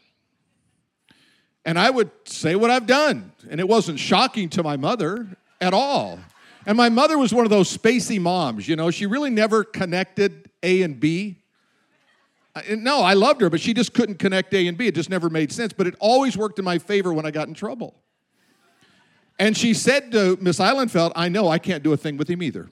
And 1.64 1.78
I 1.78 1.90
would 1.90 2.10
say 2.24 2.56
what 2.56 2.70
I've 2.70 2.86
done. 2.86 3.32
And 3.48 3.60
it 3.60 3.68
wasn't 3.68 3.98
shocking 4.00 4.48
to 4.50 4.62
my 4.62 4.76
mother 4.76 5.36
at 5.60 5.74
all. 5.74 6.18
And 6.66 6.76
my 6.76 6.88
mother 6.88 7.18
was 7.18 7.32
one 7.32 7.44
of 7.44 7.50
those 7.50 7.76
spacey 7.76 8.20
moms, 8.20 8.68
you 8.68 8.76
know, 8.76 8.90
she 8.90 9.06
really 9.06 9.30
never 9.30 9.64
connected 9.64 10.50
A 10.62 10.82
and 10.82 11.00
B. 11.00 11.36
No, 12.68 13.00
I 13.00 13.14
loved 13.14 13.40
her, 13.40 13.48
but 13.48 13.60
she 13.60 13.72
just 13.72 13.94
couldn't 13.94 14.18
connect 14.18 14.52
A 14.54 14.66
and 14.66 14.76
B. 14.76 14.88
It 14.88 14.94
just 14.94 15.08
never 15.08 15.30
made 15.30 15.52
sense, 15.52 15.72
but 15.72 15.86
it 15.86 15.94
always 16.00 16.36
worked 16.36 16.58
in 16.58 16.64
my 16.64 16.78
favor 16.78 17.12
when 17.12 17.24
I 17.24 17.30
got 17.30 17.48
in 17.48 17.54
trouble. 17.54 17.94
And 19.38 19.56
she 19.56 19.72
said 19.72 20.12
to 20.12 20.36
Miss 20.40 20.58
Eilenfeld, 20.58 21.12
I 21.14 21.28
know 21.28 21.48
I 21.48 21.58
can't 21.58 21.82
do 21.82 21.92
a 21.92 21.96
thing 21.96 22.16
with 22.16 22.28
him 22.28 22.42
either. 22.42 22.68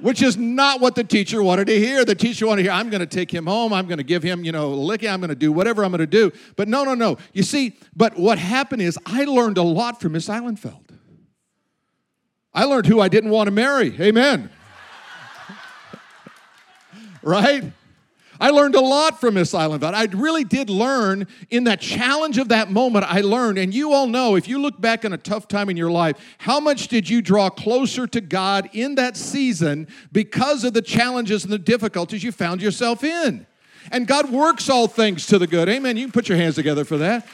Which 0.00 0.22
is 0.22 0.36
not 0.36 0.80
what 0.80 0.94
the 0.94 1.04
teacher 1.04 1.42
wanted 1.42 1.66
to 1.66 1.78
hear. 1.78 2.04
The 2.04 2.14
teacher 2.14 2.46
wanted 2.46 2.62
to 2.62 2.70
hear, 2.70 2.72
I'm 2.72 2.90
going 2.90 3.00
to 3.00 3.06
take 3.06 3.32
him 3.32 3.46
home. 3.46 3.72
I'm 3.72 3.86
going 3.86 3.98
to 3.98 4.04
give 4.04 4.22
him, 4.22 4.44
you 4.44 4.52
know, 4.52 4.66
a 4.66 4.74
licking. 4.74 5.08
I'm 5.08 5.20
going 5.20 5.28
to 5.30 5.34
do 5.34 5.52
whatever 5.52 5.84
I'm 5.84 5.90
going 5.90 6.00
to 6.00 6.06
do. 6.06 6.32
But 6.56 6.68
no, 6.68 6.84
no, 6.84 6.94
no. 6.94 7.18
You 7.32 7.42
see, 7.42 7.76
but 7.94 8.18
what 8.18 8.38
happened 8.38 8.82
is 8.82 8.98
I 9.06 9.24
learned 9.24 9.58
a 9.58 9.62
lot 9.62 10.00
from 10.00 10.12
Miss 10.12 10.28
Eilenfeld. 10.28 10.90
I 12.52 12.64
learned 12.64 12.86
who 12.86 13.00
I 13.00 13.08
didn't 13.08 13.30
want 13.30 13.46
to 13.46 13.52
marry. 13.52 13.94
Amen. 14.00 14.50
right? 17.22 17.72
I 18.40 18.50
learned 18.50 18.74
a 18.74 18.80
lot 18.80 19.20
from 19.20 19.34
Miss 19.34 19.52
Eilenfeld. 19.52 19.92
I 19.92 20.04
really 20.16 20.44
did 20.44 20.70
learn 20.70 21.26
in 21.50 21.64
that 21.64 21.80
challenge 21.80 22.38
of 22.38 22.48
that 22.48 22.70
moment. 22.70 23.04
I 23.06 23.20
learned, 23.20 23.58
and 23.58 23.74
you 23.74 23.92
all 23.92 24.06
know 24.06 24.34
if 24.34 24.48
you 24.48 24.58
look 24.58 24.80
back 24.80 25.04
on 25.04 25.12
a 25.12 25.18
tough 25.18 25.46
time 25.46 25.68
in 25.68 25.76
your 25.76 25.90
life, 25.90 26.16
how 26.38 26.58
much 26.58 26.88
did 26.88 27.08
you 27.08 27.20
draw 27.20 27.50
closer 27.50 28.06
to 28.06 28.20
God 28.20 28.70
in 28.72 28.94
that 28.94 29.16
season 29.16 29.88
because 30.10 30.64
of 30.64 30.72
the 30.72 30.80
challenges 30.80 31.44
and 31.44 31.52
the 31.52 31.58
difficulties 31.58 32.24
you 32.24 32.32
found 32.32 32.62
yourself 32.62 33.04
in? 33.04 33.46
And 33.92 34.06
God 34.06 34.30
works 34.30 34.70
all 34.70 34.86
things 34.86 35.26
to 35.26 35.38
the 35.38 35.46
good. 35.46 35.68
Amen. 35.68 35.98
You 35.98 36.04
can 36.04 36.12
put 36.12 36.28
your 36.28 36.38
hands 36.38 36.54
together 36.54 36.84
for 36.84 36.96
that. 36.98 37.26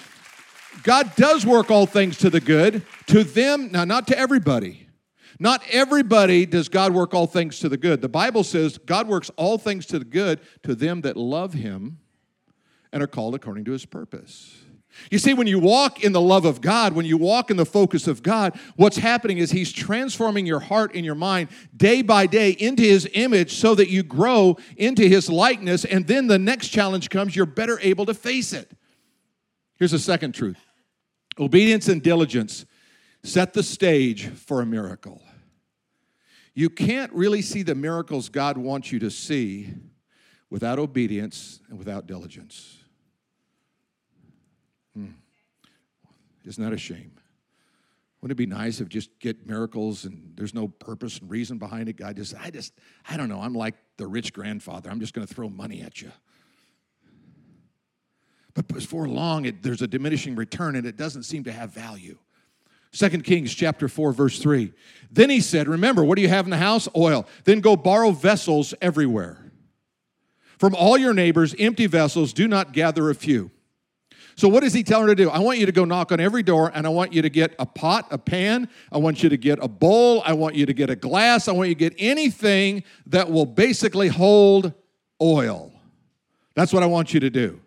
God 0.82 1.14
does 1.14 1.46
work 1.46 1.70
all 1.70 1.86
things 1.86 2.18
to 2.18 2.30
the 2.30 2.40
good, 2.40 2.82
to 3.06 3.22
them, 3.22 3.70
now 3.70 3.84
not 3.84 4.08
to 4.08 4.18
everybody. 4.18 4.85
Not 5.38 5.62
everybody 5.70 6.46
does 6.46 6.68
God 6.68 6.94
work 6.94 7.12
all 7.12 7.26
things 7.26 7.58
to 7.60 7.68
the 7.68 7.76
good. 7.76 8.00
The 8.00 8.08
Bible 8.08 8.42
says 8.42 8.78
God 8.78 9.06
works 9.06 9.30
all 9.36 9.58
things 9.58 9.86
to 9.86 9.98
the 9.98 10.04
good 10.04 10.40
to 10.62 10.74
them 10.74 11.02
that 11.02 11.16
love 11.16 11.52
him 11.52 11.98
and 12.92 13.02
are 13.02 13.06
called 13.06 13.34
according 13.34 13.64
to 13.66 13.72
his 13.72 13.84
purpose. 13.84 14.56
You 15.10 15.18
see, 15.18 15.34
when 15.34 15.46
you 15.46 15.58
walk 15.58 16.02
in 16.02 16.12
the 16.12 16.20
love 16.20 16.44
of 16.44 16.60
God, 16.60 16.94
when 16.94 17.04
you 17.04 17.16
walk 17.16 17.50
in 17.50 17.56
the 17.56 17.66
focus 17.66 18.06
of 18.06 18.22
God, 18.22 18.58
what's 18.76 18.96
happening 18.96 19.38
is 19.38 19.50
He's 19.50 19.72
transforming 19.72 20.46
your 20.46 20.60
heart 20.60 20.94
and 20.94 21.04
your 21.04 21.14
mind 21.14 21.48
day 21.76 22.02
by 22.02 22.26
day 22.26 22.50
into 22.50 22.82
His 22.82 23.08
image 23.12 23.54
so 23.54 23.74
that 23.74 23.90
you 23.90 24.02
grow 24.02 24.56
into 24.76 25.06
His 25.06 25.28
likeness. 25.28 25.84
And 25.84 26.06
then 26.06 26.26
the 26.26 26.38
next 26.38 26.68
challenge 26.68 27.10
comes, 27.10 27.36
you're 27.36 27.46
better 27.46 27.78
able 27.82 28.06
to 28.06 28.14
face 28.14 28.52
it. 28.52 28.70
Here's 29.76 29.92
the 29.92 29.98
second 29.98 30.32
truth 30.32 30.58
obedience 31.38 31.88
and 31.88 32.02
diligence 32.02 32.64
set 33.22 33.52
the 33.52 33.62
stage 33.62 34.28
for 34.28 34.60
a 34.62 34.66
miracle. 34.66 35.20
You 36.56 36.70
can't 36.70 37.12
really 37.12 37.42
see 37.42 37.62
the 37.62 37.74
miracles 37.74 38.30
God 38.30 38.56
wants 38.56 38.90
you 38.90 38.98
to 39.00 39.10
see 39.10 39.74
without 40.48 40.78
obedience 40.78 41.60
and 41.68 41.78
without 41.78 42.06
diligence. 42.06 42.78
Hmm. 44.94 45.10
Isn't 46.46 46.64
that 46.64 46.72
a 46.72 46.78
shame? 46.78 47.12
Wouldn't 48.22 48.40
it 48.40 48.42
be 48.42 48.46
nice 48.46 48.80
if 48.80 48.88
just 48.88 49.10
get 49.20 49.46
miracles 49.46 50.06
and 50.06 50.32
there's 50.34 50.54
no 50.54 50.66
purpose 50.66 51.18
and 51.18 51.30
reason 51.30 51.58
behind 51.58 51.90
it? 51.90 51.98
God 51.98 52.16
just, 52.16 52.34
I 52.34 52.48
just, 52.48 52.72
I 53.06 53.18
don't 53.18 53.28
know. 53.28 53.42
I'm 53.42 53.54
like 53.54 53.74
the 53.98 54.06
rich 54.06 54.32
grandfather. 54.32 54.88
I'm 54.88 54.98
just 54.98 55.12
going 55.12 55.26
to 55.26 55.32
throw 55.32 55.50
money 55.50 55.82
at 55.82 56.00
you. 56.00 56.10
But 58.54 58.66
before 58.66 59.06
long, 59.06 59.44
it, 59.44 59.62
there's 59.62 59.82
a 59.82 59.86
diminishing 59.86 60.34
return 60.34 60.74
and 60.74 60.86
it 60.86 60.96
doesn't 60.96 61.24
seem 61.24 61.44
to 61.44 61.52
have 61.52 61.74
value. 61.74 62.16
2 62.92 63.08
Kings 63.20 63.54
chapter 63.54 63.88
4 63.88 64.12
verse 64.12 64.38
3. 64.38 64.72
Then 65.10 65.30
he 65.30 65.40
said, 65.40 65.68
remember, 65.68 66.04
what 66.04 66.16
do 66.16 66.22
you 66.22 66.28
have 66.28 66.46
in 66.46 66.50
the 66.50 66.56
house? 66.56 66.88
Oil. 66.96 67.26
Then 67.44 67.60
go 67.60 67.76
borrow 67.76 68.10
vessels 68.10 68.74
everywhere. 68.80 69.52
From 70.58 70.74
all 70.74 70.96
your 70.96 71.12
neighbors, 71.12 71.54
empty 71.58 71.86
vessels, 71.86 72.32
do 72.32 72.48
not 72.48 72.72
gather 72.72 73.10
a 73.10 73.14
few. 73.14 73.50
So, 74.36 74.48
what 74.48 74.62
does 74.62 74.74
he 74.74 74.82
tell 74.82 75.00
her 75.00 75.06
to 75.06 75.14
do? 75.14 75.30
I 75.30 75.38
want 75.38 75.58
you 75.58 75.66
to 75.66 75.72
go 75.72 75.86
knock 75.86 76.12
on 76.12 76.20
every 76.20 76.42
door 76.42 76.70
and 76.74 76.86
I 76.86 76.90
want 76.90 77.14
you 77.14 77.22
to 77.22 77.30
get 77.30 77.54
a 77.58 77.64
pot, 77.64 78.06
a 78.10 78.18
pan. 78.18 78.68
I 78.92 78.98
want 78.98 79.22
you 79.22 79.30
to 79.30 79.38
get 79.38 79.58
a 79.62 79.68
bowl. 79.68 80.22
I 80.26 80.34
want 80.34 80.54
you 80.54 80.66
to 80.66 80.74
get 80.74 80.90
a 80.90 80.96
glass. 80.96 81.48
I 81.48 81.52
want 81.52 81.70
you 81.70 81.74
to 81.74 81.78
get 81.78 81.94
anything 81.98 82.84
that 83.06 83.30
will 83.30 83.46
basically 83.46 84.08
hold 84.08 84.74
oil. 85.22 85.72
That's 86.54 86.72
what 86.72 86.82
I 86.82 86.86
want 86.86 87.14
you 87.14 87.20
to 87.20 87.30
do. 87.30 87.60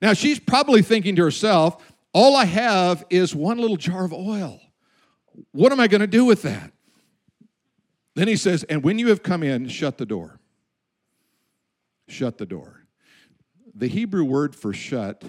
Now, 0.00 0.14
she's 0.14 0.38
probably 0.38 0.80
thinking 0.80 1.16
to 1.16 1.22
herself, 1.22 1.82
all 2.16 2.34
I 2.34 2.46
have 2.46 3.04
is 3.10 3.34
one 3.34 3.58
little 3.58 3.76
jar 3.76 4.06
of 4.06 4.12
oil. 4.14 4.58
What 5.52 5.70
am 5.70 5.78
I 5.78 5.86
going 5.86 6.00
to 6.00 6.06
do 6.06 6.24
with 6.24 6.40
that? 6.42 6.72
Then 8.14 8.26
he 8.26 8.36
says, 8.36 8.64
And 8.64 8.82
when 8.82 8.98
you 8.98 9.08
have 9.08 9.22
come 9.22 9.42
in, 9.42 9.68
shut 9.68 9.98
the 9.98 10.06
door. 10.06 10.40
Shut 12.08 12.38
the 12.38 12.46
door. 12.46 12.86
The 13.74 13.88
Hebrew 13.88 14.24
word 14.24 14.56
for 14.56 14.72
shut 14.72 15.24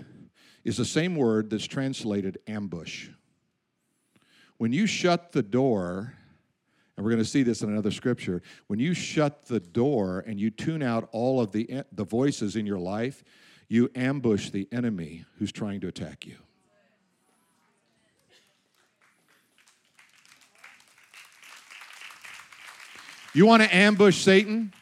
is 0.64 0.78
the 0.78 0.86
same 0.86 1.18
word 1.18 1.50
that's 1.50 1.66
translated 1.66 2.38
ambush. 2.48 3.10
When 4.58 4.72
you 4.72 4.88
shut 4.88 5.34
the 5.34 5.44
door, 5.44 6.14
and 6.96 7.04
we're 7.04 7.12
going 7.12 7.22
to 7.22 7.30
see 7.30 7.44
this 7.44 7.64
in 7.64 7.70
another 7.70 7.92
scripture, 7.92 8.42
when 8.68 8.80
you 8.80 8.94
shut 8.94 9.48
the 9.48 9.60
door 9.60 10.24
and 10.26 10.40
you 10.40 10.52
tune 10.52 10.82
out 10.82 11.10
all 11.12 11.42
of 11.42 11.52
the, 11.52 11.84
the 11.92 12.06
voices 12.06 12.56
in 12.56 12.66
your 12.66 12.80
life, 12.80 13.26
you 13.68 13.90
ambush 13.94 14.52
the 14.52 14.70
enemy 14.72 15.26
who's 15.38 15.52
trying 15.52 15.82
to 15.82 15.90
attack 15.90 16.26
you. 16.26 16.38
You 23.38 23.46
want 23.46 23.62
to 23.62 23.76
ambush 23.76 24.18
Satan? 24.18 24.74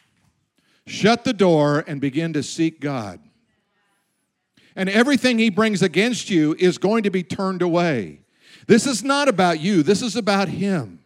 Shut 0.86 1.24
the 1.24 1.34
door 1.34 1.84
and 1.86 2.00
begin 2.00 2.32
to 2.32 2.42
seek 2.42 2.80
God. 2.80 3.20
And 4.74 4.88
everything 4.88 5.38
he 5.38 5.50
brings 5.50 5.82
against 5.82 6.30
you 6.30 6.56
is 6.58 6.78
going 6.78 7.02
to 7.02 7.10
be 7.10 7.22
turned 7.22 7.60
away. 7.60 8.20
This 8.66 8.86
is 8.86 9.04
not 9.04 9.28
about 9.28 9.60
you, 9.60 9.82
this 9.82 10.00
is 10.00 10.16
about 10.16 10.48
him. 10.48 11.00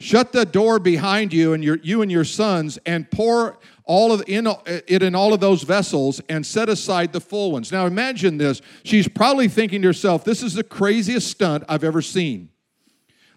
Shut 0.00 0.32
the 0.32 0.44
door 0.44 0.78
behind 0.78 1.32
you 1.32 1.54
and 1.54 1.64
your, 1.64 1.78
you 1.82 2.02
and 2.02 2.12
your 2.12 2.24
sons 2.24 2.78
and 2.84 3.10
pour 3.10 3.56
all 3.84 4.12
of 4.12 4.22
in, 4.26 4.46
it 4.66 5.02
in 5.02 5.14
all 5.14 5.32
of 5.32 5.40
those 5.40 5.62
vessels 5.62 6.20
and 6.28 6.44
set 6.44 6.68
aside 6.68 7.14
the 7.14 7.22
full 7.22 7.52
ones. 7.52 7.72
Now 7.72 7.86
imagine 7.86 8.36
this. 8.36 8.60
She's 8.82 9.08
probably 9.08 9.48
thinking 9.48 9.80
to 9.80 9.88
herself, 9.88 10.24
this 10.24 10.42
is 10.42 10.52
the 10.52 10.62
craziest 10.62 11.30
stunt 11.30 11.64
I've 11.70 11.84
ever 11.84 12.02
seen. 12.02 12.50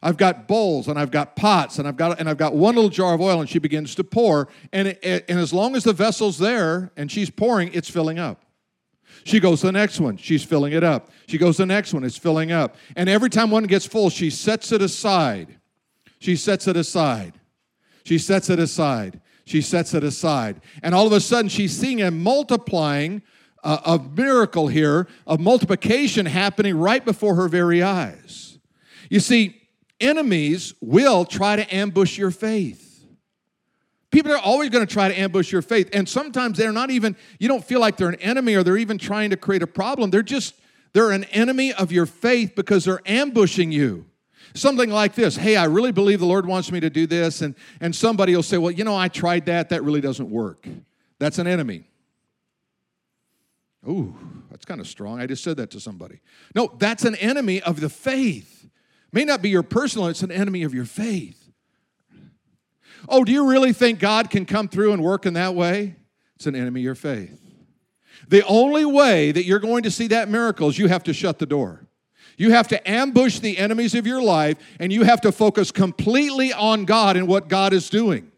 I've 0.01 0.17
got 0.17 0.47
bowls 0.47 0.88
and 0.88 0.97
I've 0.97 1.12
got 1.12 1.35
pots 1.35 1.77
and 1.79 1.88
I've 1.88 1.97
got 1.97 2.19
and 2.19 2.29
I've 2.29 2.38
got 2.38 2.55
one 2.55 2.75
little 2.75 2.89
jar 2.89 3.13
of 3.13 3.21
oil 3.21 3.39
and 3.39 3.49
she 3.49 3.59
begins 3.59 3.95
to 3.95 4.03
pour 4.03 4.47
and 4.71 4.89
it, 4.89 5.25
and 5.27 5.39
as 5.39 5.53
long 5.53 5.75
as 5.75 5.83
the 5.83 5.93
vessel's 5.93 6.38
there 6.38 6.91
and 6.95 7.12
she's 7.12 7.29
pouring 7.29 7.71
it's 7.73 7.89
filling 7.89 8.19
up. 8.19 8.43
She 9.25 9.39
goes 9.39 9.62
to 9.62 9.67
the 9.67 9.73
next 9.73 9.99
one, 9.99 10.17
she's 10.17 10.43
filling 10.43 10.73
it 10.73 10.83
up. 10.83 11.09
She 11.27 11.38
goes 11.38 11.57
to 11.57 11.63
the 11.63 11.67
next 11.67 11.93
one, 11.93 12.03
it's 12.03 12.17
filling 12.17 12.51
up. 12.51 12.75
And 12.95 13.09
every 13.09 13.29
time 13.29 13.51
one 13.51 13.65
gets 13.65 13.85
full, 13.85 14.09
she 14.09 14.29
sets 14.29 14.71
it 14.71 14.81
aside. 14.81 15.59
She 16.19 16.35
sets 16.35 16.67
it 16.67 16.77
aside. 16.77 17.33
She 18.05 18.17
sets 18.17 18.49
it 18.49 18.59
aside. 18.59 19.19
She 19.45 19.62
sets 19.62 19.93
it 19.93 20.03
aside. 20.03 20.62
And 20.81 20.95
all 20.95 21.07
of 21.07 21.13
a 21.13 21.19
sudden 21.19 21.49
she's 21.49 21.77
seeing 21.77 22.01
a 22.01 22.12
multiplying 22.12 23.21
uh, 23.63 23.79
of 23.83 24.17
miracle 24.17 24.67
here, 24.67 25.07
of 25.27 25.39
multiplication 25.39 26.25
happening 26.25 26.77
right 26.77 27.03
before 27.03 27.35
her 27.35 27.47
very 27.47 27.83
eyes. 27.83 28.57
You 29.09 29.19
see, 29.19 29.59
enemies 29.99 30.73
will 30.81 31.25
try 31.25 31.55
to 31.55 31.75
ambush 31.75 32.17
your 32.17 32.31
faith. 32.31 33.05
People 34.12 34.31
are 34.31 34.39
always 34.39 34.69
going 34.69 34.85
to 34.85 34.91
try 34.91 35.07
to 35.07 35.19
ambush 35.19 35.51
your 35.51 35.62
faith. 35.62 35.89
And 35.93 36.09
sometimes 36.09 36.57
they're 36.57 36.71
not 36.71 36.89
even, 36.89 37.15
you 37.38 37.47
don't 37.47 37.63
feel 37.63 37.79
like 37.79 37.97
they're 37.97 38.09
an 38.09 38.15
enemy 38.15 38.55
or 38.55 38.63
they're 38.63 38.77
even 38.77 38.97
trying 38.97 39.29
to 39.29 39.38
create 39.38 39.62
a 39.62 39.67
problem. 39.67 40.09
They're 40.09 40.23
just, 40.23 40.55
they're 40.93 41.12
an 41.12 41.25
enemy 41.25 41.73
of 41.73 41.91
your 41.91 42.07
faith 42.07 42.53
because 42.55 42.85
they're 42.85 43.01
ambushing 43.05 43.71
you. 43.71 44.05
Something 44.55 44.89
like 44.89 45.13
this 45.13 45.35
Hey, 45.35 45.55
I 45.55 45.65
really 45.65 45.91
believe 45.91 46.19
the 46.19 46.25
Lord 46.25 46.47
wants 46.47 46.71
me 46.71 46.79
to 46.79 46.89
do 46.89 47.05
this. 47.05 47.41
And, 47.41 47.53
and 47.79 47.95
somebody 47.95 48.35
will 48.35 48.41
say, 48.41 48.57
Well, 48.57 48.71
you 48.71 48.83
know, 48.83 48.95
I 48.95 49.07
tried 49.07 49.45
that. 49.45 49.69
That 49.69 49.83
really 49.83 50.01
doesn't 50.01 50.29
work. 50.29 50.67
That's 51.19 51.38
an 51.38 51.45
enemy. 51.45 51.83
Ooh, 53.88 54.15
that's 54.49 54.65
kind 54.65 54.81
of 54.81 54.88
strong. 54.88 55.21
I 55.21 55.27
just 55.27 55.43
said 55.43 55.57
that 55.57 55.71
to 55.71 55.79
somebody. 55.79 56.19
No, 56.55 56.73
that's 56.77 57.05
an 57.05 57.15
enemy 57.15 57.62
of 57.62 57.79
the 57.79 57.89
faith. 57.89 58.67
May 59.11 59.23
not 59.23 59.41
be 59.41 59.49
your 59.49 59.63
personal, 59.63 60.07
it's 60.07 60.23
an 60.23 60.31
enemy 60.31 60.63
of 60.63 60.73
your 60.73 60.85
faith. 60.85 61.49
Oh, 63.07 63.23
do 63.23 63.31
you 63.31 63.49
really 63.49 63.73
think 63.73 63.99
God 63.99 64.29
can 64.29 64.45
come 64.45 64.67
through 64.67 64.93
and 64.93 65.03
work 65.03 65.25
in 65.25 65.33
that 65.33 65.55
way? 65.55 65.95
It's 66.35 66.47
an 66.47 66.55
enemy 66.55 66.81
of 66.81 66.83
your 66.83 66.95
faith. 66.95 67.39
The 68.27 68.45
only 68.45 68.85
way 68.85 69.31
that 69.31 69.45
you're 69.45 69.59
going 69.59 69.83
to 69.83 69.91
see 69.91 70.07
that 70.07 70.29
miracle 70.29 70.69
is 70.69 70.77
you 70.77 70.87
have 70.87 71.03
to 71.03 71.13
shut 71.13 71.39
the 71.39 71.45
door. 71.45 71.87
You 72.37 72.51
have 72.51 72.67
to 72.69 72.89
ambush 72.89 73.39
the 73.39 73.57
enemies 73.57 73.95
of 73.95 74.05
your 74.05 74.21
life 74.21 74.57
and 74.79 74.93
you 74.93 75.03
have 75.03 75.21
to 75.21 75.31
focus 75.31 75.71
completely 75.71 76.53
on 76.53 76.85
God 76.85 77.17
and 77.17 77.27
what 77.27 77.47
God 77.49 77.73
is 77.73 77.89
doing. 77.89 78.31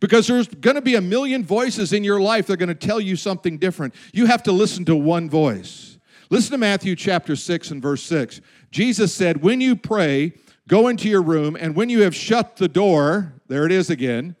Because 0.00 0.26
there's 0.26 0.48
going 0.48 0.76
to 0.76 0.82
be 0.82 0.94
a 0.94 1.00
million 1.00 1.44
voices 1.44 1.92
in 1.92 2.02
your 2.02 2.20
life 2.20 2.46
that 2.46 2.54
are 2.54 2.56
going 2.56 2.68
to 2.68 2.74
tell 2.74 3.00
you 3.00 3.16
something 3.16 3.58
different. 3.58 3.94
You 4.12 4.26
have 4.26 4.42
to 4.44 4.52
listen 4.52 4.84
to 4.86 4.96
one 4.96 5.28
voice. 5.28 5.95
Listen 6.28 6.52
to 6.52 6.58
Matthew 6.58 6.96
chapter 6.96 7.36
6 7.36 7.70
and 7.70 7.80
verse 7.80 8.02
6. 8.02 8.40
Jesus 8.72 9.14
said, 9.14 9.42
When 9.42 9.60
you 9.60 9.76
pray, 9.76 10.32
go 10.66 10.88
into 10.88 11.08
your 11.08 11.22
room, 11.22 11.56
and 11.58 11.76
when 11.76 11.88
you 11.88 12.02
have 12.02 12.16
shut 12.16 12.56
the 12.56 12.68
door, 12.68 13.34
there 13.46 13.64
it 13.64 13.70
is 13.70 13.90
again, 13.90 14.34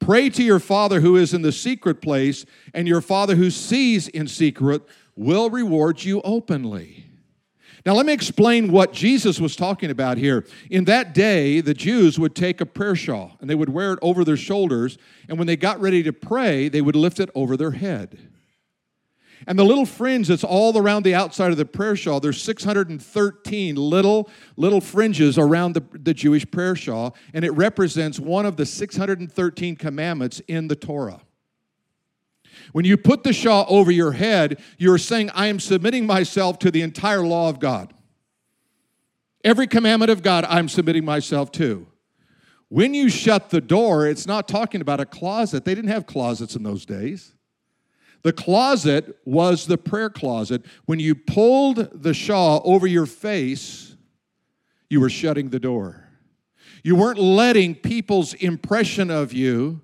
pray 0.00 0.28
to 0.30 0.42
your 0.42 0.58
Father 0.58 1.00
who 1.00 1.16
is 1.16 1.32
in 1.32 1.42
the 1.42 1.52
secret 1.52 2.02
place, 2.02 2.44
and 2.74 2.88
your 2.88 3.00
Father 3.00 3.36
who 3.36 3.50
sees 3.50 4.08
in 4.08 4.26
secret 4.26 4.82
will 5.14 5.48
reward 5.48 6.02
you 6.02 6.20
openly. 6.22 7.06
Now, 7.86 7.94
let 7.94 8.06
me 8.06 8.12
explain 8.12 8.70
what 8.70 8.92
Jesus 8.92 9.40
was 9.40 9.54
talking 9.54 9.90
about 9.90 10.18
here. 10.18 10.44
In 10.70 10.84
that 10.84 11.14
day, 11.14 11.60
the 11.60 11.74
Jews 11.74 12.18
would 12.18 12.34
take 12.34 12.60
a 12.60 12.66
prayer 12.66 12.94
shawl 12.94 13.36
and 13.40 13.50
they 13.50 13.56
would 13.56 13.68
wear 13.68 13.92
it 13.92 13.98
over 14.02 14.24
their 14.24 14.36
shoulders, 14.36 14.98
and 15.28 15.38
when 15.38 15.46
they 15.46 15.56
got 15.56 15.80
ready 15.80 16.02
to 16.02 16.12
pray, 16.12 16.68
they 16.68 16.80
would 16.80 16.96
lift 16.96 17.20
it 17.20 17.30
over 17.34 17.56
their 17.56 17.72
head. 17.72 18.31
And 19.46 19.58
the 19.58 19.64
little 19.64 19.86
fringe 19.86 20.28
that's 20.28 20.44
all 20.44 20.76
around 20.78 21.04
the 21.04 21.14
outside 21.14 21.50
of 21.50 21.56
the 21.56 21.64
prayer 21.64 21.96
shawl, 21.96 22.20
there's 22.20 22.40
613 22.42 23.76
little, 23.76 24.30
little 24.56 24.80
fringes 24.80 25.38
around 25.38 25.74
the, 25.74 25.82
the 25.92 26.14
Jewish 26.14 26.48
prayer 26.50 26.76
shawl, 26.76 27.16
and 27.34 27.44
it 27.44 27.50
represents 27.50 28.20
one 28.20 28.46
of 28.46 28.56
the 28.56 28.66
613 28.66 29.76
commandments 29.76 30.40
in 30.46 30.68
the 30.68 30.76
Torah. 30.76 31.22
When 32.72 32.84
you 32.84 32.96
put 32.96 33.24
the 33.24 33.32
shawl 33.32 33.66
over 33.68 33.90
your 33.90 34.12
head, 34.12 34.60
you're 34.78 34.98
saying, 34.98 35.30
I 35.30 35.48
am 35.48 35.58
submitting 35.58 36.06
myself 36.06 36.58
to 36.60 36.70
the 36.70 36.82
entire 36.82 37.22
law 37.22 37.48
of 37.48 37.58
God. 37.58 37.92
Every 39.44 39.66
commandment 39.66 40.10
of 40.10 40.22
God, 40.22 40.44
I'm 40.44 40.68
submitting 40.68 41.04
myself 41.04 41.50
to. 41.52 41.86
When 42.68 42.94
you 42.94 43.10
shut 43.10 43.50
the 43.50 43.60
door, 43.60 44.06
it's 44.06 44.26
not 44.26 44.48
talking 44.48 44.80
about 44.80 45.00
a 45.00 45.04
closet. 45.04 45.64
They 45.64 45.74
didn't 45.74 45.90
have 45.90 46.06
closets 46.06 46.54
in 46.54 46.62
those 46.62 46.86
days. 46.86 47.34
The 48.22 48.32
closet 48.32 49.18
was 49.24 49.66
the 49.66 49.78
prayer 49.78 50.10
closet. 50.10 50.64
When 50.86 51.00
you 51.00 51.14
pulled 51.14 52.02
the 52.02 52.14
shawl 52.14 52.62
over 52.64 52.86
your 52.86 53.06
face, 53.06 53.96
you 54.88 55.00
were 55.00 55.10
shutting 55.10 55.50
the 55.50 55.58
door. 55.58 56.08
You 56.84 56.96
weren't 56.96 57.18
letting 57.18 57.74
people's 57.76 58.34
impression 58.34 59.10
of 59.10 59.32
you, 59.32 59.80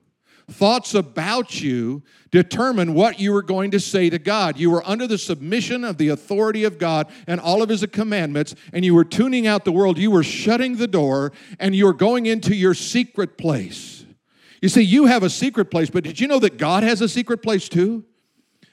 thoughts 0.50 0.94
about 0.94 1.60
you, 1.60 2.02
determine 2.30 2.94
what 2.94 3.18
you 3.20 3.32
were 3.32 3.42
going 3.42 3.70
to 3.72 3.80
say 3.80 4.10
to 4.10 4.18
God. 4.18 4.58
You 4.58 4.70
were 4.70 4.86
under 4.88 5.06
the 5.06 5.18
submission 5.18 5.84
of 5.84 5.98
the 5.98 6.08
authority 6.08 6.64
of 6.64 6.78
God 6.78 7.10
and 7.26 7.40
all 7.40 7.62
of 7.62 7.68
His 7.68 7.84
commandments, 7.92 8.54
and 8.72 8.84
you 8.84 8.94
were 8.94 9.04
tuning 9.04 9.46
out 9.46 9.64
the 9.64 9.72
world. 9.72 9.98
You 9.98 10.10
were 10.10 10.22
shutting 10.22 10.76
the 10.76 10.88
door, 10.88 11.32
and 11.58 11.74
you 11.74 11.86
were 11.86 11.92
going 11.92 12.26
into 12.26 12.54
your 12.54 12.74
secret 12.74 13.38
place. 13.38 14.04
You 14.60 14.68
see, 14.68 14.82
you 14.82 15.06
have 15.06 15.22
a 15.22 15.30
secret 15.30 15.70
place, 15.70 15.90
but 15.90 16.04
did 16.04 16.18
you 16.18 16.26
know 16.26 16.40
that 16.40 16.58
God 16.58 16.82
has 16.82 17.00
a 17.00 17.08
secret 17.08 17.42
place 17.42 17.68
too? 17.68 18.04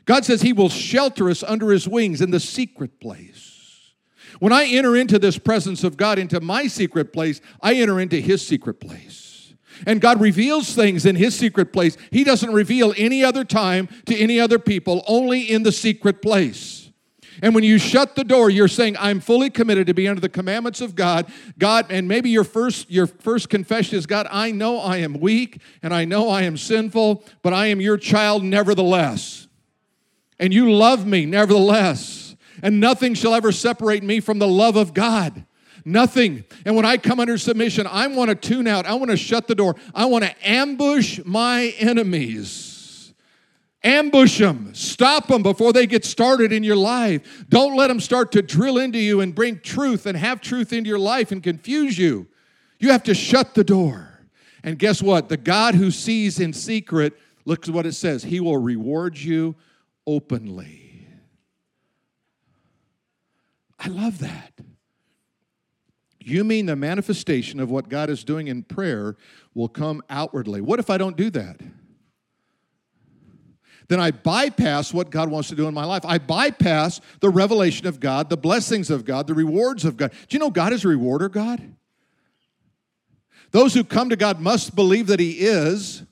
God 0.06 0.26
says 0.26 0.42
He 0.42 0.54
will 0.54 0.70
shelter 0.70 1.30
us 1.30 1.44
under 1.44 1.72
His 1.72 1.88
wings 1.88 2.22
in 2.22 2.32
the 2.32 2.40
secret 2.40 3.00
place. 3.00 3.94
When 4.40 4.54
I 4.54 4.66
enter 4.66 4.96
into 4.96 5.18
this 5.18 5.38
presence 5.38 5.84
of 5.84 5.98
God, 5.98 6.20
into 6.20 6.42
my 6.42 6.68
secret 6.68 7.14
place, 7.14 7.42
I 7.62 7.76
enter 7.76 8.00
into 8.00 8.20
His 8.20 8.46
secret 8.46 8.80
place. 8.80 9.54
And 9.86 10.00
God 10.00 10.22
reveals 10.22 10.74
things 10.74 11.06
in 11.06 11.16
His 11.16 11.36
secret 11.36 11.74
place. 11.74 11.98
He 12.12 12.24
doesn't 12.24 12.54
reveal 12.54 12.94
any 12.98 13.24
other 13.24 13.44
time 13.44 13.90
to 14.06 14.16
any 14.16 14.40
other 14.40 14.60
people, 14.60 15.04
only 15.08 15.42
in 15.42 15.64
the 15.64 15.72
secret 15.72 16.22
place. 16.22 16.86
And 17.42 17.54
when 17.54 17.66
you 17.66 17.78
shut 17.78 18.16
the 18.16 18.24
door, 18.24 18.50
you're 18.50 18.70
saying, 18.70 18.96
I'm 18.98 19.20
fully 19.20 19.50
committed 19.50 19.88
to 19.88 19.94
be 19.94 20.08
under 20.08 20.22
the 20.22 20.30
commandments 20.30 20.80
of 20.80 20.96
God. 20.96 21.30
God, 21.58 21.88
and 21.90 22.08
maybe 22.08 22.30
your 22.30 22.46
first, 22.46 22.90
your 22.90 23.08
first 23.08 23.50
confession 23.50 23.98
is, 23.98 24.06
God, 24.06 24.28
I 24.32 24.52
know 24.52 24.80
I 24.80 24.98
am 24.98 25.20
weak 25.20 25.62
and 25.84 25.94
I 25.94 26.06
know 26.06 26.30
I 26.30 26.44
am 26.44 26.56
sinful, 26.56 27.26
but 27.42 27.54
I 27.54 27.68
am 27.68 27.82
your 27.82 27.98
child 27.98 28.44
nevertheless. 28.44 29.45
And 30.40 30.54
you 30.54 30.72
love 30.72 31.06
me 31.06 31.26
nevertheless 31.26 32.26
and 32.62 32.80
nothing 32.80 33.14
shall 33.14 33.34
ever 33.34 33.52
separate 33.52 34.04
me 34.04 34.20
from 34.20 34.40
the 34.40 34.48
love 34.48 34.76
of 34.76 34.94
God. 34.94 35.46
Nothing. 35.84 36.44
And 36.66 36.76
when 36.76 36.86
I 36.86 36.98
come 36.98 37.20
under 37.20 37.38
submission, 37.38 37.86
I 37.86 38.08
want 38.08 38.30
to 38.30 38.36
tune 38.36 38.66
out. 38.68 38.88
I 38.88 38.96
want 38.96 39.12
to 39.12 39.18
shut 39.18 39.48
the 39.48 39.54
door. 39.54 39.76
I 39.94 40.06
want 40.06 40.24
to 40.24 40.34
ambush 40.48 41.20
my 41.24 41.76
enemies. 41.78 43.14
Ambush 43.84 44.40
them. 44.40 44.74
Stop 44.74 45.28
them 45.28 45.44
before 45.44 45.74
they 45.74 45.86
get 45.86 46.04
started 46.04 46.52
in 46.52 46.64
your 46.64 46.76
life. 46.76 47.46
Don't 47.50 47.76
let 47.76 47.90
them 47.90 48.00
start 48.00 48.32
to 48.32 48.42
drill 48.42 48.80
into 48.80 48.98
you 48.98 49.22
and 49.22 49.36
bring 49.36 49.60
truth 49.60 50.08
and 50.08 50.18
have 50.18 50.42
truth 50.42 50.74
into 50.74 50.90
your 50.90 50.98
life 50.98 51.32
and 51.32 51.44
confuse 51.44 52.00
you. 52.00 52.28
You 52.80 52.92
have 52.92 53.04
to 53.04 53.14
shut 53.14 53.54
the 53.54 53.64
door. 53.64 54.10
And 54.64 54.80
guess 54.80 55.04
what? 55.04 55.30
The 55.30 55.38
God 55.38 55.76
who 55.76 55.92
sees 55.92 56.40
in 56.40 56.52
secret, 56.52 57.14
look 57.46 57.68
at 57.68 57.74
what 57.76 57.86
it 57.86 57.94
says 57.94 58.24
He 58.24 58.40
will 58.40 58.58
reward 58.58 59.16
you 59.16 59.56
openly. 60.08 61.08
I 63.80 63.88
love 63.88 64.20
that. 64.20 64.54
You 66.20 66.44
mean 66.44 66.66
the 66.66 66.76
manifestation 66.76 67.60
of 67.60 67.70
what 67.70 67.88
God 67.88 68.10
is 68.10 68.24
doing 68.24 68.48
in 68.48 68.64
prayer 68.64 69.16
will 69.54 69.68
come 69.68 70.02
outwardly. 70.10 70.60
What 70.60 70.80
if 70.80 70.90
I 70.90 70.98
don't 70.98 71.16
do 71.16 71.30
that? 71.30 71.62
Then 73.88 74.00
I 74.00 74.10
bypass 74.10 74.92
what 74.92 75.12
God 75.12 75.30
wants 75.30 75.50
to 75.50 75.56
do 75.56 75.68
in 75.68 75.74
my 75.74 75.86
life. 75.86 76.04
I 76.04 76.18
bypass 76.18 77.00
the 77.20 77.30
revelation 77.30 77.86
of 77.86 78.00
God, 78.00 78.32
the 78.32 78.38
blessings 78.38 78.90
of 78.90 79.06
God, 79.06 79.28
the 79.28 79.36
rewards 79.36 79.86
of 79.86 79.98
God. 79.98 80.12
Do 80.28 80.36
you 80.36 80.40
know 80.40 80.50
God 80.50 80.74
is 80.74 80.84
a 80.84 80.88
rewarder 80.88 81.30
God? 81.30 81.76
Those 83.52 83.76
who 83.76 83.84
come 83.84 84.10
to 84.10 84.16
God 84.16 84.40
must 84.40 84.76
believe 84.76 85.08
that 85.08 85.20
He 85.20 85.34
is, 85.34 86.04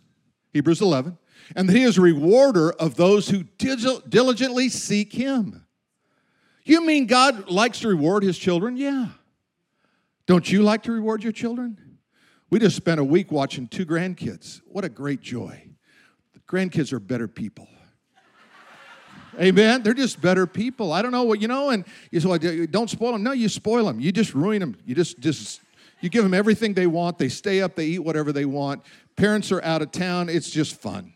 Hebrews 0.54 0.82
11, 0.82 1.18
and 1.56 1.68
that 1.68 1.76
He 1.76 1.84
is 1.84 1.98
a 1.98 2.02
rewarder 2.02 2.72
of 2.72 2.96
those 2.96 3.30
who 3.30 3.44
diligently 3.44 4.70
seek 4.70 5.14
Him. 5.14 5.64
You 6.66 6.86
mean 6.86 7.08
God 7.08 7.50
likes 7.50 7.82
to 7.82 7.90
reward 7.90 8.24
his 8.24 8.38
children? 8.38 8.78
Yeah. 8.78 9.08
Don't 10.26 10.50
you 10.50 10.64
like 10.64 10.84
to 10.84 10.92
reward 10.92 11.24
your 11.24 11.34
children? 11.34 11.78
We 12.50 12.60
just 12.60 12.76
spent 12.76 13.00
a 13.00 13.04
week 13.04 13.32
watching 13.32 13.68
two 13.68 13.86
grandkids. 13.86 14.62
What 14.66 14.86
a 14.86 14.90
great 14.90 15.22
joy. 15.22 15.62
The 16.34 16.40
grandkids 16.42 16.94
are 16.94 17.00
better 17.00 17.28
people. 17.28 17.68
Amen. 19.40 19.82
They're 19.82 19.96
just 19.96 20.22
better 20.22 20.46
people. 20.46 20.94
I 20.94 21.02
don't 21.02 21.12
know 21.12 21.24
what 21.24 21.42
you 21.42 21.48
know, 21.48 21.72
and 21.72 21.86
you 22.12 22.20
say, 22.20 22.28
well, 22.28 22.68
don't 22.70 22.90
spoil 22.90 23.14
them. 23.14 23.24
No, 23.24 23.32
you 23.32 23.50
spoil 23.50 23.86
them. 23.86 24.00
You 24.00 24.12
just 24.12 24.36
ruin 24.36 24.60
them. 24.60 24.78
You 24.86 24.94
just 24.94 25.20
just 25.20 25.60
you 26.02 26.10
give 26.10 26.24
them 26.24 26.36
everything 26.36 26.76
they 26.76 26.86
want. 26.86 27.18
They 27.18 27.30
stay 27.30 27.62
up. 27.62 27.76
They 27.76 27.86
eat 27.86 28.00
whatever 28.00 28.32
they 28.32 28.46
want. 28.46 28.84
Parents 29.16 29.52
are 29.52 29.64
out 29.64 29.82
of 29.82 29.92
town. 29.92 30.30
It's 30.30 30.52
just 30.52 30.80
fun, 30.80 31.13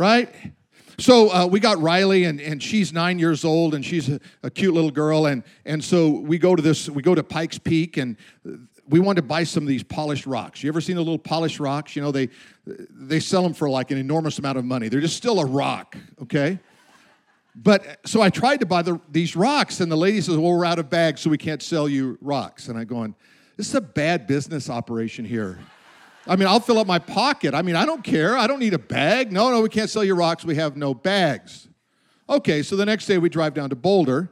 right? 0.00 0.34
So 0.98 1.30
uh, 1.30 1.46
we 1.46 1.60
got 1.60 1.78
Riley, 1.78 2.24
and, 2.24 2.40
and 2.40 2.62
she's 2.62 2.90
nine 2.90 3.18
years 3.18 3.44
old, 3.44 3.74
and 3.74 3.84
she's 3.84 4.08
a, 4.08 4.18
a, 4.42 4.50
cute 4.50 4.72
little 4.72 4.90
girl. 4.90 5.26
And, 5.26 5.44
and 5.66 5.84
so 5.84 6.08
we 6.08 6.38
go 6.38 6.56
to 6.56 6.62
this, 6.62 6.88
we 6.88 7.02
go 7.02 7.14
to 7.14 7.22
Pikes 7.22 7.58
Peak, 7.58 7.98
and 7.98 8.16
we 8.88 8.98
wanted 8.98 9.20
to 9.20 9.26
buy 9.26 9.44
some 9.44 9.62
of 9.62 9.68
these 9.68 9.82
polished 9.82 10.24
rocks. 10.24 10.62
You 10.62 10.70
ever 10.70 10.80
seen 10.80 10.96
the 10.96 11.02
little 11.02 11.18
polished 11.18 11.60
rocks? 11.60 11.94
You 11.94 12.00
know, 12.00 12.12
they, 12.12 12.30
they 12.66 13.20
sell 13.20 13.42
them 13.42 13.52
for 13.52 13.68
like 13.68 13.90
an 13.90 13.98
enormous 13.98 14.38
amount 14.38 14.56
of 14.56 14.64
money. 14.64 14.88
They're 14.88 15.02
just 15.02 15.18
still 15.18 15.38
a 15.38 15.44
rock, 15.44 15.98
okay? 16.22 16.58
But 17.54 17.98
so 18.06 18.22
I 18.22 18.30
tried 18.30 18.60
to 18.60 18.66
buy 18.66 18.80
the, 18.80 18.98
these 19.10 19.36
rocks, 19.36 19.80
and 19.80 19.92
the 19.92 19.96
lady 19.96 20.22
says, 20.22 20.38
Well, 20.38 20.52
we're 20.52 20.64
out 20.64 20.78
of 20.78 20.88
bags, 20.88 21.20
so 21.20 21.28
we 21.28 21.38
can't 21.38 21.62
sell 21.62 21.90
you 21.90 22.16
rocks. 22.22 22.68
And 22.68 22.78
I'm 22.78 22.86
going, 22.86 23.14
This 23.58 23.68
is 23.68 23.74
a 23.74 23.82
bad 23.82 24.26
business 24.26 24.70
operation 24.70 25.26
here. 25.26 25.58
I 26.26 26.36
mean, 26.36 26.48
I'll 26.48 26.60
fill 26.60 26.78
up 26.78 26.86
my 26.86 26.98
pocket. 26.98 27.54
I 27.54 27.62
mean, 27.62 27.76
I 27.76 27.86
don't 27.86 28.04
care. 28.04 28.36
I 28.36 28.46
don't 28.46 28.60
need 28.60 28.74
a 28.74 28.78
bag. 28.78 29.32
No, 29.32 29.50
no, 29.50 29.62
we 29.62 29.68
can't 29.68 29.88
sell 29.88 30.04
you 30.04 30.14
rocks. 30.14 30.44
We 30.44 30.56
have 30.56 30.76
no 30.76 30.94
bags. 30.94 31.68
Okay, 32.28 32.62
so 32.62 32.76
the 32.76 32.86
next 32.86 33.06
day 33.06 33.18
we 33.18 33.28
drive 33.28 33.54
down 33.54 33.70
to 33.70 33.76
Boulder, 33.76 34.30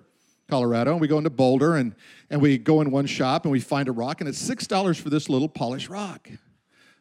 Colorado, 0.49 0.93
and 0.93 1.01
we 1.01 1.09
go 1.09 1.19
into 1.19 1.31
Boulder 1.31 1.77
and, 1.77 1.95
and 2.31 2.41
we 2.41 2.59
go 2.59 2.81
in 2.81 2.91
one 2.91 3.07
shop 3.07 3.45
and 3.45 3.53
we 3.53 3.61
find 3.61 3.89
a 3.89 3.93
rock, 3.93 4.21
and 4.21 4.29
it's 4.29 4.41
$6 4.41 5.01
for 5.01 5.11
this 5.11 5.29
little 5.29 5.49
polished 5.49 5.89
rock. 5.89 6.29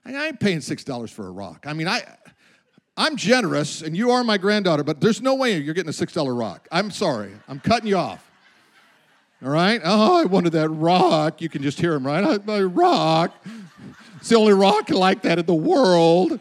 I 0.05 0.27
ain't 0.27 0.39
paying 0.39 0.59
$6 0.59 1.09
for 1.09 1.27
a 1.27 1.31
rock. 1.31 1.65
I 1.67 1.73
mean, 1.73 1.87
I, 1.87 2.01
I'm 2.95 3.15
generous, 3.17 3.81
and 3.81 3.95
you 3.95 4.09
are 4.11 4.23
my 4.23 4.37
granddaughter, 4.37 4.83
but 4.83 5.01
there's 5.01 5.21
no 5.21 5.35
way 5.35 5.57
you're 5.57 5.75
getting 5.75 5.89
a 5.89 5.93
$6 5.93 6.39
rock. 6.39 6.67
I'm 6.71 6.91
sorry. 6.91 7.33
I'm 7.47 7.59
cutting 7.59 7.87
you 7.87 7.97
off. 7.97 8.23
All 9.43 9.51
right? 9.51 9.81
Oh, 9.83 10.19
I 10.19 10.25
wanted 10.25 10.53
that 10.53 10.69
rock. 10.69 11.41
You 11.41 11.49
can 11.49 11.61
just 11.61 11.79
hear 11.79 11.93
him, 11.93 12.07
right? 12.07 12.43
My 12.47 12.61
rock. 12.61 13.35
It's 14.17 14.29
the 14.29 14.35
only 14.35 14.53
rock 14.53 14.89
like 14.89 15.21
that 15.23 15.39
in 15.39 15.45
the 15.45 15.55
world. 15.55 16.39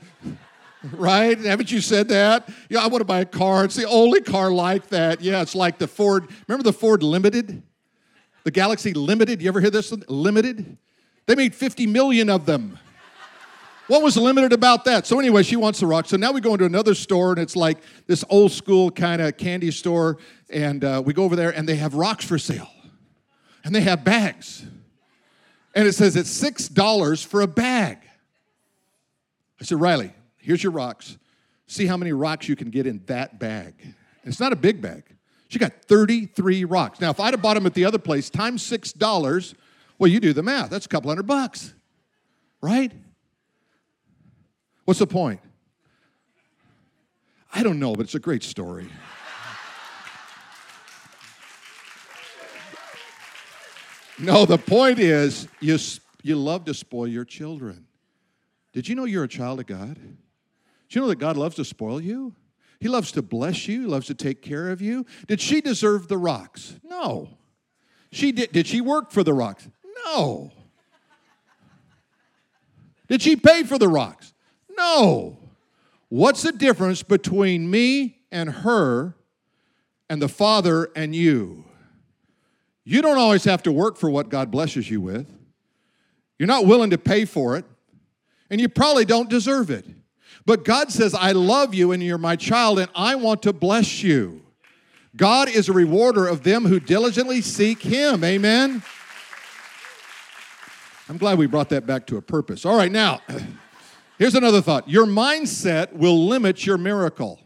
Right? 0.92 1.38
Haven't 1.38 1.70
you 1.70 1.80
said 1.80 2.08
that? 2.08 2.48
Yeah, 2.68 2.80
I 2.80 2.86
want 2.86 3.00
to 3.00 3.06
buy 3.06 3.20
a 3.20 3.24
car. 3.24 3.64
It's 3.64 3.74
the 3.74 3.88
only 3.88 4.20
car 4.20 4.50
like 4.50 4.88
that. 4.88 5.20
Yeah, 5.20 5.42
it's 5.42 5.54
like 5.54 5.78
the 5.78 5.88
Ford. 5.88 6.28
Remember 6.46 6.62
the 6.62 6.72
Ford 6.72 7.02
Limited? 7.02 7.62
The 8.44 8.50
Galaxie 8.50 8.94
Limited. 8.94 9.42
You 9.42 9.48
ever 9.48 9.60
hear 9.60 9.70
this? 9.70 9.92
Limited? 10.08 10.76
They 11.26 11.34
made 11.34 11.54
50 11.54 11.86
million 11.86 12.30
of 12.30 12.46
them. 12.46 12.78
What 13.88 14.02
was 14.02 14.16
limited 14.16 14.52
about 14.52 14.84
that? 14.86 15.06
So, 15.06 15.20
anyway, 15.20 15.44
she 15.44 15.54
wants 15.54 15.78
the 15.78 15.86
rock. 15.86 16.06
So 16.06 16.16
now 16.16 16.32
we 16.32 16.40
go 16.40 16.54
into 16.54 16.64
another 16.64 16.92
store, 16.94 17.30
and 17.30 17.38
it's 17.38 17.54
like 17.54 17.78
this 18.08 18.24
old 18.28 18.50
school 18.50 18.90
kind 18.90 19.22
of 19.22 19.36
candy 19.36 19.70
store. 19.70 20.18
And 20.50 20.84
uh, 20.84 21.02
we 21.04 21.12
go 21.12 21.22
over 21.22 21.36
there, 21.36 21.50
and 21.50 21.68
they 21.68 21.76
have 21.76 21.94
rocks 21.94 22.24
for 22.24 22.36
sale, 22.36 22.70
and 23.64 23.72
they 23.72 23.82
have 23.82 24.02
bags 24.02 24.66
and 25.76 25.86
it 25.86 25.92
says 25.92 26.16
it's 26.16 26.42
$6 26.42 27.26
for 27.26 27.42
a 27.42 27.46
bag. 27.46 27.98
I 29.60 29.64
said, 29.64 29.78
Riley, 29.78 30.12
here's 30.38 30.62
your 30.62 30.72
rocks. 30.72 31.18
See 31.66 31.86
how 31.86 31.98
many 31.98 32.12
rocks 32.12 32.48
you 32.48 32.56
can 32.56 32.70
get 32.70 32.86
in 32.86 33.02
that 33.06 33.38
bag. 33.38 33.74
And 33.82 33.94
it's 34.24 34.40
not 34.40 34.52
a 34.52 34.56
big 34.56 34.80
bag. 34.80 35.04
She 35.48 35.58
got 35.58 35.72
33 35.82 36.64
rocks. 36.64 37.00
Now, 37.00 37.10
if 37.10 37.20
I'd 37.20 37.34
have 37.34 37.42
bought 37.42 37.54
them 37.54 37.66
at 37.66 37.74
the 37.74 37.84
other 37.84 37.98
place, 37.98 38.30
times 38.30 38.68
$6, 38.68 39.54
well, 39.98 40.10
you 40.10 40.18
do 40.18 40.32
the 40.32 40.42
math. 40.42 40.70
That's 40.70 40.86
a 40.86 40.88
couple 40.88 41.10
hundred 41.10 41.26
bucks, 41.26 41.74
right? 42.62 42.90
What's 44.86 45.00
the 45.00 45.06
point? 45.06 45.40
I 47.52 47.62
don't 47.62 47.78
know, 47.78 47.94
but 47.94 48.02
it's 48.02 48.14
a 48.14 48.20
great 48.20 48.42
story. 48.42 48.88
No, 54.18 54.46
the 54.46 54.58
point 54.58 54.98
is 54.98 55.46
you, 55.60 55.78
you 56.22 56.36
love 56.36 56.64
to 56.64 56.74
spoil 56.74 57.06
your 57.06 57.24
children. 57.24 57.86
Did 58.72 58.88
you 58.88 58.94
know 58.94 59.04
you're 59.04 59.24
a 59.24 59.28
child 59.28 59.60
of 59.60 59.66
God? 59.66 59.94
Did 59.96 60.94
you 60.94 61.00
know 61.00 61.08
that 61.08 61.18
God 61.18 61.36
loves 61.36 61.56
to 61.56 61.64
spoil 61.64 62.00
you? 62.00 62.34
He 62.80 62.88
loves 62.88 63.12
to 63.12 63.22
bless 63.22 63.68
you, 63.68 63.82
he 63.82 63.86
loves 63.86 64.06
to 64.06 64.14
take 64.14 64.42
care 64.42 64.70
of 64.70 64.80
you. 64.80 65.06
Did 65.26 65.40
she 65.40 65.60
deserve 65.60 66.08
the 66.08 66.18
rocks? 66.18 66.78
No. 66.84 67.28
She 68.12 68.32
did, 68.32 68.52
did 68.52 68.66
she 68.66 68.80
work 68.80 69.10
for 69.10 69.22
the 69.22 69.32
rocks? 69.32 69.68
No. 70.04 70.52
Did 73.08 73.22
she 73.22 73.36
pay 73.36 73.62
for 73.62 73.78
the 73.78 73.88
rocks? 73.88 74.32
No. 74.76 75.38
What's 76.08 76.42
the 76.42 76.52
difference 76.52 77.02
between 77.02 77.70
me 77.70 78.18
and 78.30 78.50
her 78.50 79.14
and 80.08 80.20
the 80.22 80.28
Father 80.28 80.90
and 80.96 81.14
you? 81.14 81.65
You 82.88 83.02
don't 83.02 83.18
always 83.18 83.42
have 83.44 83.64
to 83.64 83.72
work 83.72 83.96
for 83.96 84.08
what 84.08 84.28
God 84.28 84.52
blesses 84.52 84.88
you 84.88 85.00
with. 85.00 85.26
You're 86.38 86.46
not 86.46 86.66
willing 86.66 86.90
to 86.90 86.98
pay 86.98 87.24
for 87.24 87.56
it, 87.56 87.64
and 88.48 88.60
you 88.60 88.68
probably 88.68 89.04
don't 89.04 89.28
deserve 89.28 89.70
it. 89.70 89.84
But 90.46 90.64
God 90.64 90.92
says, 90.92 91.12
I 91.12 91.32
love 91.32 91.74
you 91.74 91.90
and 91.90 92.00
you're 92.00 92.16
my 92.16 92.36
child, 92.36 92.78
and 92.78 92.88
I 92.94 93.16
want 93.16 93.42
to 93.42 93.52
bless 93.52 94.04
you. 94.04 94.40
God 95.16 95.48
is 95.48 95.68
a 95.68 95.72
rewarder 95.72 96.28
of 96.28 96.44
them 96.44 96.64
who 96.64 96.78
diligently 96.78 97.40
seek 97.40 97.82
Him. 97.82 98.22
Amen. 98.22 98.84
I'm 101.08 101.18
glad 101.18 101.38
we 101.38 101.48
brought 101.48 101.70
that 101.70 101.86
back 101.86 102.06
to 102.06 102.18
a 102.18 102.22
purpose. 102.22 102.64
All 102.64 102.76
right, 102.76 102.92
now, 102.92 103.20
here's 104.18 104.36
another 104.36 104.62
thought 104.62 104.88
your 104.88 105.06
mindset 105.06 105.92
will 105.92 106.28
limit 106.28 106.64
your 106.64 106.78
miracle. 106.78 107.40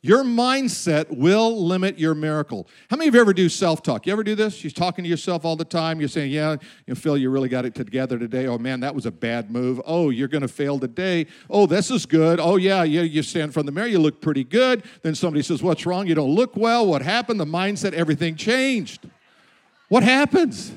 Your 0.00 0.22
mindset 0.22 1.10
will 1.10 1.66
limit 1.66 1.98
your 1.98 2.14
miracle. 2.14 2.68
How 2.88 2.96
many 2.96 3.08
of 3.08 3.16
you 3.16 3.20
ever 3.20 3.32
do 3.32 3.48
self 3.48 3.82
talk? 3.82 4.06
You 4.06 4.12
ever 4.12 4.22
do 4.22 4.36
this? 4.36 4.62
You're 4.62 4.70
talking 4.70 5.02
to 5.02 5.10
yourself 5.10 5.44
all 5.44 5.56
the 5.56 5.64
time. 5.64 5.98
You're 5.98 6.08
saying, 6.08 6.30
Yeah, 6.30 6.56
you 6.86 6.94
Phil, 6.94 7.16
you 7.16 7.30
really 7.30 7.48
got 7.48 7.64
it 7.64 7.74
together 7.74 8.16
today. 8.16 8.46
Oh, 8.46 8.58
man, 8.58 8.78
that 8.80 8.94
was 8.94 9.06
a 9.06 9.10
bad 9.10 9.50
move. 9.50 9.80
Oh, 9.84 10.10
you're 10.10 10.28
going 10.28 10.42
to 10.42 10.48
fail 10.48 10.78
today. 10.78 11.26
Oh, 11.50 11.66
this 11.66 11.90
is 11.90 12.06
good. 12.06 12.38
Oh, 12.38 12.56
yeah, 12.56 12.84
you, 12.84 13.02
you 13.02 13.24
stand 13.24 13.52
from 13.52 13.66
the 13.66 13.72
mirror. 13.72 13.88
You 13.88 13.98
look 13.98 14.20
pretty 14.20 14.44
good. 14.44 14.84
Then 15.02 15.16
somebody 15.16 15.42
says, 15.42 15.64
What's 15.64 15.84
wrong? 15.84 16.06
You 16.06 16.14
don't 16.14 16.34
look 16.34 16.56
well. 16.56 16.86
What 16.86 17.02
happened? 17.02 17.40
The 17.40 17.44
mindset, 17.44 17.92
everything 17.92 18.36
changed. 18.36 19.08
What 19.88 20.04
happens? 20.04 20.70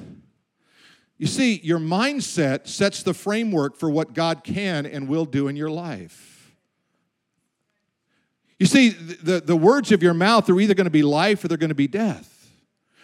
You 1.20 1.28
see, 1.28 1.60
your 1.60 1.78
mindset 1.78 2.68
sets 2.68 3.04
the 3.04 3.14
framework 3.14 3.78
for 3.78 3.88
what 3.88 4.16
God 4.16 4.44
can 4.44 4.88
and 4.88 5.08
will 5.08 5.26
do 5.26 5.48
in 5.48 5.56
your 5.56 5.70
life. 5.70 6.31
You 8.62 8.68
see, 8.68 8.90
the, 8.90 9.40
the 9.40 9.56
words 9.56 9.92
of 9.92 10.04
your 10.04 10.14
mouth 10.14 10.48
are 10.48 10.60
either 10.60 10.76
going 10.76 10.86
to 10.86 10.92
be 10.92 11.02
life 11.02 11.44
or 11.44 11.48
they're 11.48 11.58
going 11.58 11.70
to 11.70 11.74
be 11.74 11.88
death. 11.88 12.48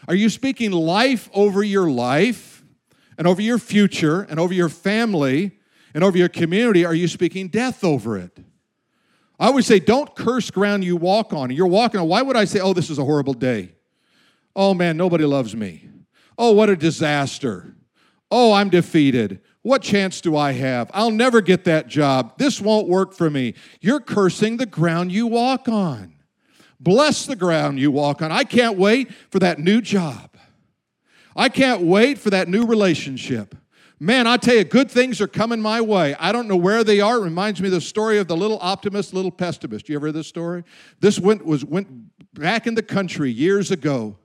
Are 0.07 0.13
you 0.13 0.29
speaking 0.29 0.69
life 0.71 1.31
over 1.33 1.63
your 1.63 1.89
life 1.89 2.63
and 3.17 3.25
over 3.25 3.41
your 3.41 3.57
future 3.57 4.21
and 4.29 4.39
over 4.39 4.53
your 4.53 4.69
family 4.69 5.57
and 5.95 6.03
over 6.03 6.15
your 6.15 6.29
community? 6.29 6.85
Are 6.85 6.93
you 6.93 7.07
speaking 7.07 7.47
death 7.47 7.83
over 7.83 8.19
it? 8.19 8.37
I 9.39 9.47
always 9.47 9.65
say, 9.65 9.79
don't 9.79 10.15
curse 10.15 10.51
ground 10.51 10.83
you 10.83 10.95
walk 10.95 11.33
on. 11.33 11.49
You're 11.49 11.65
walking 11.65 11.99
on. 11.99 12.07
Why 12.07 12.21
would 12.21 12.37
I 12.37 12.45
say, 12.45 12.59
oh, 12.59 12.73
this 12.73 12.91
is 12.91 12.99
a 12.99 13.03
horrible 13.03 13.33
day? 13.33 13.71
Oh, 14.55 14.75
man, 14.75 14.95
nobody 14.95 15.25
loves 15.25 15.55
me. 15.55 15.89
Oh, 16.37 16.51
what 16.51 16.69
a 16.69 16.75
disaster. 16.75 17.73
Oh, 18.29 18.53
I'm 18.53 18.69
defeated. 18.69 19.41
What 19.67 19.81
chance 19.81 20.21
do 20.21 20.37
I 20.37 20.53
have? 20.53 20.89
I'll 20.93 21.11
never 21.11 21.41
get 21.41 21.65
that 21.65 21.89
job. 21.89 22.37
This 22.37 22.61
won't 22.61 22.87
work 22.87 23.13
for 23.13 23.29
me. 23.29 23.53
You're 23.81 23.99
cursing 23.99 24.55
the 24.55 24.65
ground 24.65 25.11
you 25.11 25.27
walk 25.27 25.67
on. 25.67 26.13
Bless 26.79 27.25
the 27.25 27.35
ground 27.35 27.77
you 27.77 27.91
walk 27.91 28.21
on. 28.21 28.31
I 28.31 28.45
can't 28.45 28.77
wait 28.77 29.13
for 29.29 29.39
that 29.39 29.59
new 29.59 29.81
job. 29.81 30.37
I 31.35 31.49
can't 31.49 31.81
wait 31.81 32.17
for 32.17 32.29
that 32.29 32.47
new 32.47 32.65
relationship. 32.65 33.55
Man, 33.99 34.25
I 34.25 34.37
tell 34.37 34.55
you, 34.55 34.63
good 34.63 34.89
things 34.89 35.19
are 35.19 35.27
coming 35.27 35.59
my 35.59 35.81
way. 35.81 36.15
I 36.17 36.31
don't 36.31 36.47
know 36.47 36.55
where 36.55 36.85
they 36.85 37.01
are. 37.01 37.17
It 37.17 37.23
reminds 37.23 37.59
me 37.59 37.67
of 37.67 37.73
the 37.73 37.81
story 37.81 38.19
of 38.19 38.29
the 38.29 38.37
little 38.37 38.59
optimist, 38.61 39.13
little 39.13 39.31
pessimist. 39.31 39.89
You 39.89 39.97
ever 39.97 40.05
heard 40.05 40.15
this 40.15 40.27
story? 40.27 40.63
This 41.01 41.19
went 41.19 41.45
was 41.45 41.65
went 41.65 41.89
back 42.33 42.67
in 42.67 42.75
the 42.75 42.83
country 42.83 43.31
years 43.31 43.69
ago. 43.69 44.15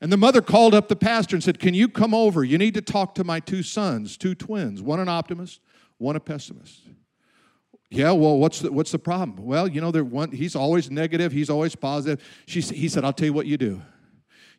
And 0.00 0.12
the 0.12 0.16
mother 0.16 0.42
called 0.42 0.74
up 0.74 0.88
the 0.88 0.96
pastor 0.96 1.36
and 1.36 1.42
said, 1.42 1.58
Can 1.58 1.74
you 1.74 1.88
come 1.88 2.14
over? 2.14 2.44
You 2.44 2.58
need 2.58 2.74
to 2.74 2.82
talk 2.82 3.14
to 3.14 3.24
my 3.24 3.40
two 3.40 3.62
sons, 3.62 4.16
two 4.16 4.34
twins, 4.34 4.82
one 4.82 5.00
an 5.00 5.08
optimist, 5.08 5.60
one 5.98 6.16
a 6.16 6.20
pessimist. 6.20 6.82
Yeah, 7.88 8.10
well, 8.12 8.36
what's 8.38 8.60
the, 8.60 8.72
what's 8.72 8.90
the 8.90 8.98
problem? 8.98 9.46
Well, 9.46 9.68
you 9.68 9.80
know, 9.80 9.90
one, 9.90 10.32
he's 10.32 10.56
always 10.56 10.90
negative, 10.90 11.32
he's 11.32 11.48
always 11.48 11.76
positive. 11.76 12.22
She, 12.46 12.60
he 12.60 12.88
said, 12.88 13.04
I'll 13.04 13.12
tell 13.12 13.26
you 13.26 13.32
what 13.32 13.46
you 13.46 13.56
do. 13.56 13.80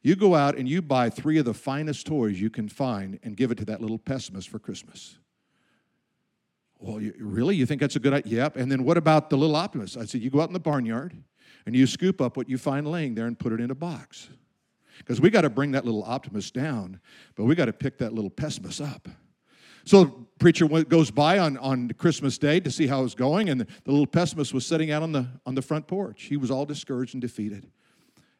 You 0.01 0.15
go 0.15 0.35
out 0.35 0.57
and 0.57 0.69
you 0.69 0.81
buy 0.81 1.09
three 1.09 1.37
of 1.37 1.45
the 1.45 1.53
finest 1.53 2.07
toys 2.07 2.39
you 2.39 2.49
can 2.49 2.69
find 2.69 3.19
and 3.23 3.35
give 3.35 3.51
it 3.51 3.57
to 3.57 3.65
that 3.65 3.81
little 3.81 3.97
pessimist 3.97 4.47
for 4.47 4.59
Christmas. 4.59 5.17
Well, 6.79 7.01
you, 7.01 7.13
really? 7.19 7.55
You 7.55 7.65
think 7.65 7.81
that's 7.81 7.95
a 7.95 7.99
good 7.99 8.13
idea? 8.13 8.43
Yep. 8.43 8.55
And 8.55 8.71
then 8.71 8.83
what 8.83 8.97
about 8.97 9.29
the 9.29 9.37
little 9.37 9.55
optimist? 9.55 9.97
I 9.97 10.05
said, 10.05 10.21
You 10.21 10.29
go 10.29 10.41
out 10.41 10.49
in 10.49 10.53
the 10.53 10.59
barnyard 10.59 11.13
and 11.65 11.75
you 11.75 11.87
scoop 11.87 12.21
up 12.21 12.37
what 12.37 12.47
you 12.47 12.57
find 12.57 12.87
laying 12.87 13.15
there 13.15 13.25
and 13.25 13.37
put 13.37 13.51
it 13.51 13.59
in 13.59 13.71
a 13.71 13.75
box. 13.75 14.29
Because 14.97 15.21
we 15.21 15.29
got 15.29 15.41
to 15.41 15.49
bring 15.49 15.71
that 15.71 15.85
little 15.85 16.03
optimist 16.03 16.53
down, 16.53 16.99
but 17.35 17.45
we 17.45 17.55
got 17.55 17.65
to 17.65 17.73
pick 17.73 17.97
that 17.99 18.13
little 18.13 18.29
pessimist 18.29 18.81
up. 18.81 19.07
So 19.85 20.03
the 20.03 20.11
preacher 20.39 20.67
goes 20.67 21.11
by 21.11 21.39
on, 21.39 21.57
on 21.57 21.89
Christmas 21.97 22.37
Day 22.37 22.59
to 22.59 22.69
see 22.69 22.87
how 22.87 23.03
it's 23.05 23.15
going, 23.15 23.49
and 23.49 23.61
the, 23.61 23.67
the 23.85 23.91
little 23.91 24.07
pessimist 24.07 24.53
was 24.53 24.65
sitting 24.65 24.91
out 24.91 25.01
on 25.01 25.13
the, 25.13 25.27
on 25.45 25.55
the 25.55 25.61
front 25.61 25.87
porch. 25.87 26.23
He 26.23 26.35
was 26.35 26.51
all 26.51 26.65
discouraged 26.65 27.13
and 27.13 27.21
defeated. 27.21 27.69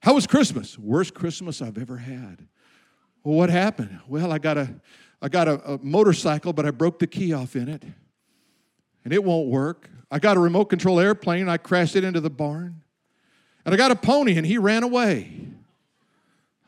How 0.02 0.14
was 0.14 0.28
Christmas? 0.28 0.78
Worst 0.78 1.14
Christmas 1.14 1.62
I've 1.62 1.78
ever 1.78 1.98
had. 1.98 2.48
Well, 3.24 3.36
what 3.36 3.50
happened? 3.50 4.00
Well, 4.08 4.32
I 4.32 4.40
got 4.40 4.58
a, 4.58 4.76
I 5.22 5.30
got 5.30 5.48
a, 5.48 5.74
a 5.74 5.80
motorcycle, 5.82 6.54
but 6.54 6.66
I 6.66 6.72
broke 6.72 7.00
the 7.00 7.08
key 7.08 7.34
off 7.34 7.56
in 7.56 7.70
it, 7.70 7.84
and 9.04 9.14
it 9.14 9.24
won't 9.24 9.48
work. 9.48 9.90
I 10.12 10.20
got 10.20 10.38
a 10.38 10.40
remote 10.40 10.66
control 10.66 11.00
airplane, 11.00 11.42
and 11.42 11.52
I 11.52 11.58
crashed 11.58 11.96
it 11.96 12.04
into 12.04 12.20
the 12.20 12.30
barn. 12.30 12.84
And 13.66 13.74
I 13.74 13.78
got 13.78 13.92
a 13.92 13.96
pony, 13.96 14.38
and 14.38 14.46
he 14.46 14.58
ran 14.58 14.84
away. 14.84 15.47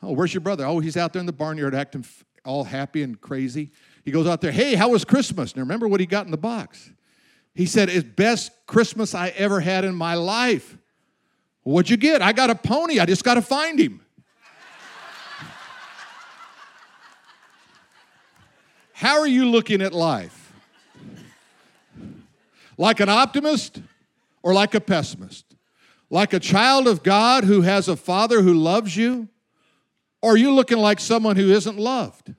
Oh, 0.02 0.14
where's 0.14 0.34
your 0.34 0.42
brother? 0.42 0.66
Oh, 0.66 0.80
he's 0.80 0.96
out 0.98 1.14
there 1.14 1.20
in 1.20 1.26
the 1.26 1.34
barnyard 1.34 1.76
acting 1.76 2.06
all 2.46 2.64
happy 2.64 3.04
and 3.04 3.20
crazy. 3.20 3.72
He 4.06 4.12
goes 4.12 4.28
out 4.28 4.42
there, 4.42 4.52
hey, 4.52 4.76
how 4.76 4.90
was 4.90 5.06
Christmas? 5.06 5.56
Now 5.56 5.62
remember 5.62 5.88
what 5.88 6.00
he 6.00 6.06
got 6.06 6.26
in 6.26 6.32
the 6.32 6.38
box. 6.38 6.92
He 7.54 7.66
said, 7.66 7.90
it's 7.90 8.08
best 8.08 8.52
Christmas 8.66 9.14
I 9.14 9.30
ever 9.30 9.60
had 9.60 9.84
in 9.84 9.96
my 9.96 10.14
life. 10.16 10.78
what'd 11.64 11.90
you 11.90 11.98
get? 11.98 12.22
I 12.22 12.32
got 12.32 12.50
a 12.50 12.56
pony. 12.56 13.00
I 13.00 13.06
just 13.06 13.24
got 13.24 13.34
to 13.36 13.42
find 13.42 13.80
him. 13.80 14.02
How 18.94 19.20
are 19.20 19.28
you 19.28 19.46
looking 19.46 19.82
at 19.82 19.94
life? 19.94 20.54
Like 22.78 23.02
an 23.02 23.10
optimist 23.10 23.82
or 24.42 24.54
like 24.54 24.74
a 24.74 24.80
pessimist? 24.80 25.46
Like 26.10 26.32
a 26.34 26.40
child 26.40 26.88
of 26.88 27.04
God 27.04 27.44
who 27.44 27.62
has 27.62 27.90
a 27.90 27.98
father 27.98 28.42
who 28.42 28.54
loves 28.54 28.96
you? 28.96 29.28
Or 30.22 30.34
are 30.34 30.38
you 30.38 30.52
looking 30.54 30.78
like 30.78 31.00
someone 31.00 31.36
who 31.36 31.52
isn't 31.52 31.78
loved? 31.78 32.34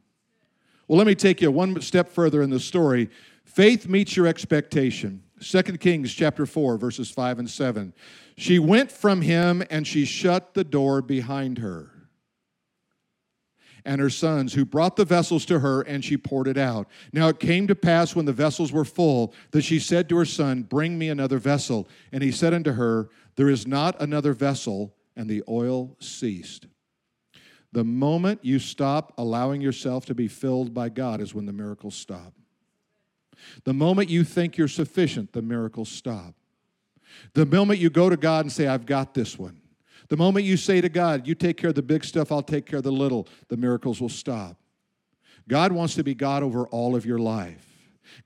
Well, 0.87 0.99
let 0.99 1.07
me 1.07 1.15
take 1.15 1.41
you 1.41 1.51
one 1.51 1.81
step 1.81 2.09
further 2.09 2.43
in 2.43 2.51
the 2.51 2.61
story. 2.61 3.11
Faith 3.45 3.89
meets 3.89 4.17
your 4.17 4.27
expectation. 4.27 5.23
2 5.41 5.63
Kings 5.79 6.13
chapter 6.13 6.47
4 6.47 6.77
verses 6.77 7.11
5 7.11 7.39
and 7.39 7.51
7. 7.51 7.95
She 8.37 8.59
went 8.59 8.93
from 8.93 9.23
him 9.23 9.63
and 9.71 9.87
she 9.87 10.05
shut 10.05 10.55
the 10.55 10.65
door 10.65 11.01
behind 11.01 11.59
her. 11.59 11.91
And 13.85 14.01
her 14.01 14.11
sons, 14.11 14.53
who 14.53 14.67
brought 14.67 14.97
the 14.97 15.07
vessels 15.07 15.47
to 15.47 15.61
her, 15.61 15.81
and 15.81 16.05
she 16.05 16.19
poured 16.19 16.49
it 16.49 16.59
out. 16.59 16.87
Now 17.15 17.29
it 17.29 17.41
came 17.41 17.67
to 17.67 17.75
pass 17.75 18.15
when 18.15 18.27
the 18.27 18.33
vessels 18.33 18.73
were 18.73 18.85
full 18.85 19.33
that 19.53 19.63
she 19.63 19.79
said 19.79 20.07
to 20.11 20.17
her 20.19 20.27
son, 20.27 20.63
Bring 20.65 20.99
me 20.99 21.09
another 21.09 21.39
vessel. 21.39 21.89
And 22.13 22.23
he 22.23 22.31
said 22.31 22.53
unto 22.53 22.73
her, 22.73 23.09
There 23.37 23.49
is 23.49 23.67
not 23.67 24.01
another 24.01 24.35
vessel. 24.35 24.95
And 25.17 25.31
the 25.31 25.43
oil 25.49 25.97
ceased. 25.99 26.67
The 27.73 27.85
moment 27.85 28.41
you 28.43 28.59
stop 28.59 29.13
allowing 29.17 29.61
yourself 29.61 30.07
to 30.07 30.15
be 30.15 30.29
filled 30.29 30.75
by 30.75 30.89
God 30.89 31.21
is 31.21 31.35
when 31.35 31.47
the 31.47 31.53
miracles 31.53 31.95
stop. 31.95 32.35
The 33.65 33.73
moment 33.73 34.11
you 34.11 34.25
think 34.25 34.59
you're 34.59 34.69
sufficient, 34.69 35.33
the 35.33 35.43
miracles 35.43 35.89
stop. 35.89 36.35
The 37.35 37.47
moment 37.47 37.79
you 37.81 37.91
go 37.91 38.11
to 38.11 38.17
God 38.17 38.45
and 38.45 38.53
say, 38.53 38.67
I've 38.67 38.87
got 38.87 39.15
this 39.15 39.39
one. 39.39 39.61
The 40.09 40.17
moment 40.17 40.45
you 40.45 40.57
say 40.57 40.81
to 40.81 40.89
God, 40.89 41.27
You 41.27 41.35
take 41.35 41.57
care 41.57 41.71
of 41.71 41.77
the 41.77 41.83
big 41.83 42.05
stuff, 42.05 42.33
I'll 42.33 42.43
take 42.43 42.67
care 42.67 42.79
of 42.79 42.85
the 42.85 42.93
little, 42.93 43.29
the 43.49 43.57
miracles 43.57 44.01
will 44.01 44.09
stop. 44.09 44.57
God 45.49 45.73
wants 45.73 45.95
to 45.95 46.05
be 46.05 46.15
God 46.15 46.43
over 46.43 46.67
all 46.69 46.95
of 46.95 47.07
your 47.07 47.19
life. 47.19 47.67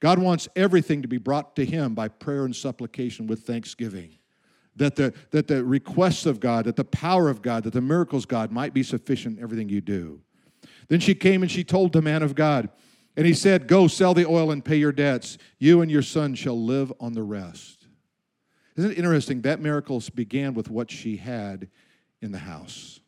God 0.00 0.18
wants 0.18 0.48
everything 0.56 1.02
to 1.02 1.08
be 1.08 1.18
brought 1.18 1.54
to 1.56 1.64
Him 1.64 1.94
by 1.94 2.08
prayer 2.08 2.44
and 2.44 2.56
supplication 2.56 3.26
with 3.26 3.40
thanksgiving 3.40 4.16
that 4.76 4.96
the, 4.96 5.14
that 5.30 5.46
the 5.46 5.64
requests 5.64 6.26
of 6.26 6.40
God, 6.40 6.64
that 6.64 6.76
the 6.76 6.84
power 6.84 7.28
of 7.28 7.42
God, 7.42 7.64
that 7.64 7.72
the 7.72 7.80
miracles 7.80 8.26
God 8.26 8.50
might 8.50 8.74
be 8.74 8.82
sufficient 8.82 9.38
in 9.38 9.42
everything 9.42 9.68
you 9.68 9.80
do. 9.80 10.20
Then 10.88 11.00
she 11.00 11.14
came 11.14 11.42
and 11.42 11.50
she 11.50 11.64
told 11.64 11.92
the 11.92 12.02
man 12.02 12.22
of 12.22 12.34
God, 12.34 12.68
and 13.16 13.26
he 13.26 13.34
said, 13.34 13.68
Go 13.68 13.86
sell 13.86 14.14
the 14.14 14.26
oil 14.26 14.50
and 14.50 14.64
pay 14.64 14.76
your 14.76 14.92
debts. 14.92 15.38
You 15.58 15.80
and 15.80 15.90
your 15.90 16.02
son 16.02 16.34
shall 16.34 16.60
live 16.60 16.92
on 17.00 17.12
the 17.12 17.22
rest. 17.22 17.86
Isn't 18.76 18.92
it 18.92 18.98
interesting? 18.98 19.42
That 19.42 19.60
miracle 19.60 20.02
began 20.14 20.54
with 20.54 20.68
what 20.68 20.90
she 20.90 21.16
had 21.16 21.68
in 22.20 22.32
the 22.32 22.38
house. 22.38 22.98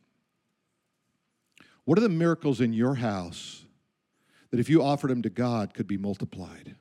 What 1.85 1.99
are 1.99 2.03
the 2.03 2.09
miracles 2.09 2.61
in 2.61 2.73
your 2.73 2.95
house 2.97 3.65
that 4.51 4.61
if 4.61 4.69
you 4.69 4.83
offered 4.83 5.11
them 5.11 5.23
to 5.23 5.31
God 5.31 5.75
could 5.75 5.87
be 5.87 5.97
multiplied? 5.97 6.77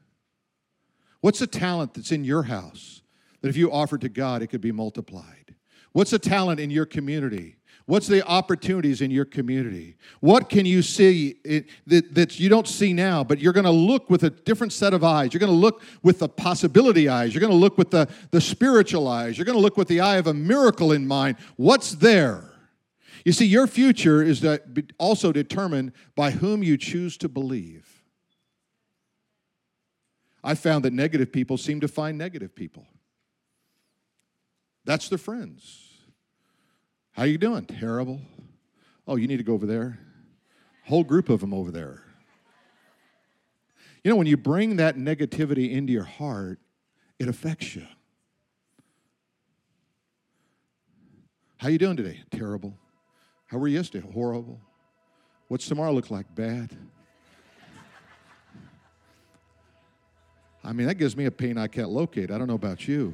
What's 1.22 1.40
the 1.40 1.48
talent 1.48 1.96
that's 1.96 2.12
in 2.12 2.24
your 2.24 2.44
house 2.44 3.02
that 3.46 3.50
if 3.50 3.58
you 3.58 3.72
offer 3.72 3.96
to 3.96 4.10
God, 4.10 4.42
it 4.42 4.48
could 4.48 4.60
be 4.60 4.72
multiplied? 4.72 5.54
What's 5.92 6.10
the 6.10 6.18
talent 6.18 6.60
in 6.60 6.72
your 6.72 6.88
community? 6.88 7.58
What's 7.86 8.08
the 8.08 8.26
opportunities 8.26 9.02
in 9.02 9.12
your 9.12 9.24
community? 9.24 9.98
What 10.20 10.50
can 10.50 10.66
you 10.66 10.82
see 10.82 11.36
that, 11.86 12.16
that 12.16 12.40
you 12.40 12.50
don't 12.50 12.68
see 12.68 12.92
now, 12.92 13.24
but 13.24 13.38
you're 13.38 13.54
going 13.54 13.66
to 13.66 13.70
look 13.70 14.10
with 14.10 14.24
a 14.24 14.32
different 14.32 14.74
set 14.74 14.96
of 14.96 15.04
eyes? 15.04 15.32
You're 15.32 15.42
going 15.42 15.52
to 15.52 15.56
look 15.56 15.84
with 16.02 16.18
the 16.18 16.28
possibility 16.28 17.08
eyes. 17.08 17.36
You're 17.36 17.40
going 17.40 17.52
to 17.52 17.56
look 17.56 17.78
with 17.78 17.92
the, 17.92 18.10
the 18.32 18.42
spiritual 18.42 19.08
eyes. 19.08 19.38
You're 19.38 19.46
going 19.46 19.60
to 19.60 19.62
look 19.62 19.78
with 19.78 19.90
the 19.90 20.02
eye 20.02 20.16
of 20.16 20.26
a 20.26 20.34
miracle 20.34 20.92
in 20.92 21.06
mind. 21.06 21.38
What's 21.56 21.92
there? 21.92 22.50
You 23.26 23.32
see, 23.32 23.46
your 23.46 23.68
future 23.68 24.24
is 24.24 24.44
also 24.98 25.32
determined 25.32 25.92
by 26.16 26.32
whom 26.32 26.64
you 26.64 26.78
choose 26.78 27.16
to 27.18 27.30
believe. 27.30 28.02
I 30.44 30.56
found 30.56 30.84
that 30.86 30.94
negative 30.94 31.32
people 31.32 31.60
seem 31.60 31.80
to 31.82 31.88
find 31.88 32.18
negative 32.18 32.56
people. 32.56 32.88
That's 34.86 35.10
their 35.10 35.18
friends. 35.18 35.90
How 37.12 37.24
you 37.24 37.38
doing? 37.38 37.66
Terrible. 37.66 38.22
Oh, 39.08 39.16
you 39.16 39.28
need 39.28 39.38
to 39.38 39.44
go 39.44 39.54
over 39.54 39.66
there. 39.66 40.00
Whole 40.86 41.04
group 41.04 41.30
of 41.30 41.42
them 41.42 41.54
over 41.54 41.72
there. 41.72 42.04
You 44.04 44.12
know, 44.12 44.18
when 44.18 44.28
you 44.28 44.38
bring 44.38 44.76
that 44.76 44.98
negativity 44.98 45.72
into 45.72 45.92
your 45.92 46.04
heart, 46.04 46.60
it 47.18 47.28
affects 47.28 47.76
you. 47.76 47.88
How 51.58 51.70
you 51.70 51.80
doing 51.80 51.98
today? 51.98 52.22
Terrible. 52.30 52.78
How 53.48 53.58
were 53.58 53.68
you 53.68 53.78
yesterday? 53.78 54.08
Horrible. 54.14 54.60
What's 55.48 55.68
tomorrow 55.68 55.92
look 55.92 56.12
like? 56.12 56.34
Bad. 56.36 56.76
I 60.64 60.74
mean, 60.74 60.88
that 60.88 60.96
gives 60.96 61.16
me 61.16 61.26
a 61.26 61.32
pain 61.32 61.58
I 61.58 61.68
can't 61.68 61.90
locate. 61.90 62.30
I 62.30 62.38
don't 62.38 62.48
know 62.48 62.56
about 62.56 62.88
you. 62.88 63.14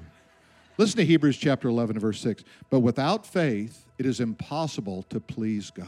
Listen 0.81 0.97
to 0.97 1.05
Hebrews 1.05 1.37
chapter 1.37 1.67
11, 1.67 1.99
verse 1.99 2.19
6. 2.21 2.43
But 2.71 2.79
without 2.79 3.23
faith, 3.23 3.85
it 3.99 4.07
is 4.07 4.19
impossible 4.19 5.03
to 5.09 5.19
please 5.19 5.69
God. 5.69 5.87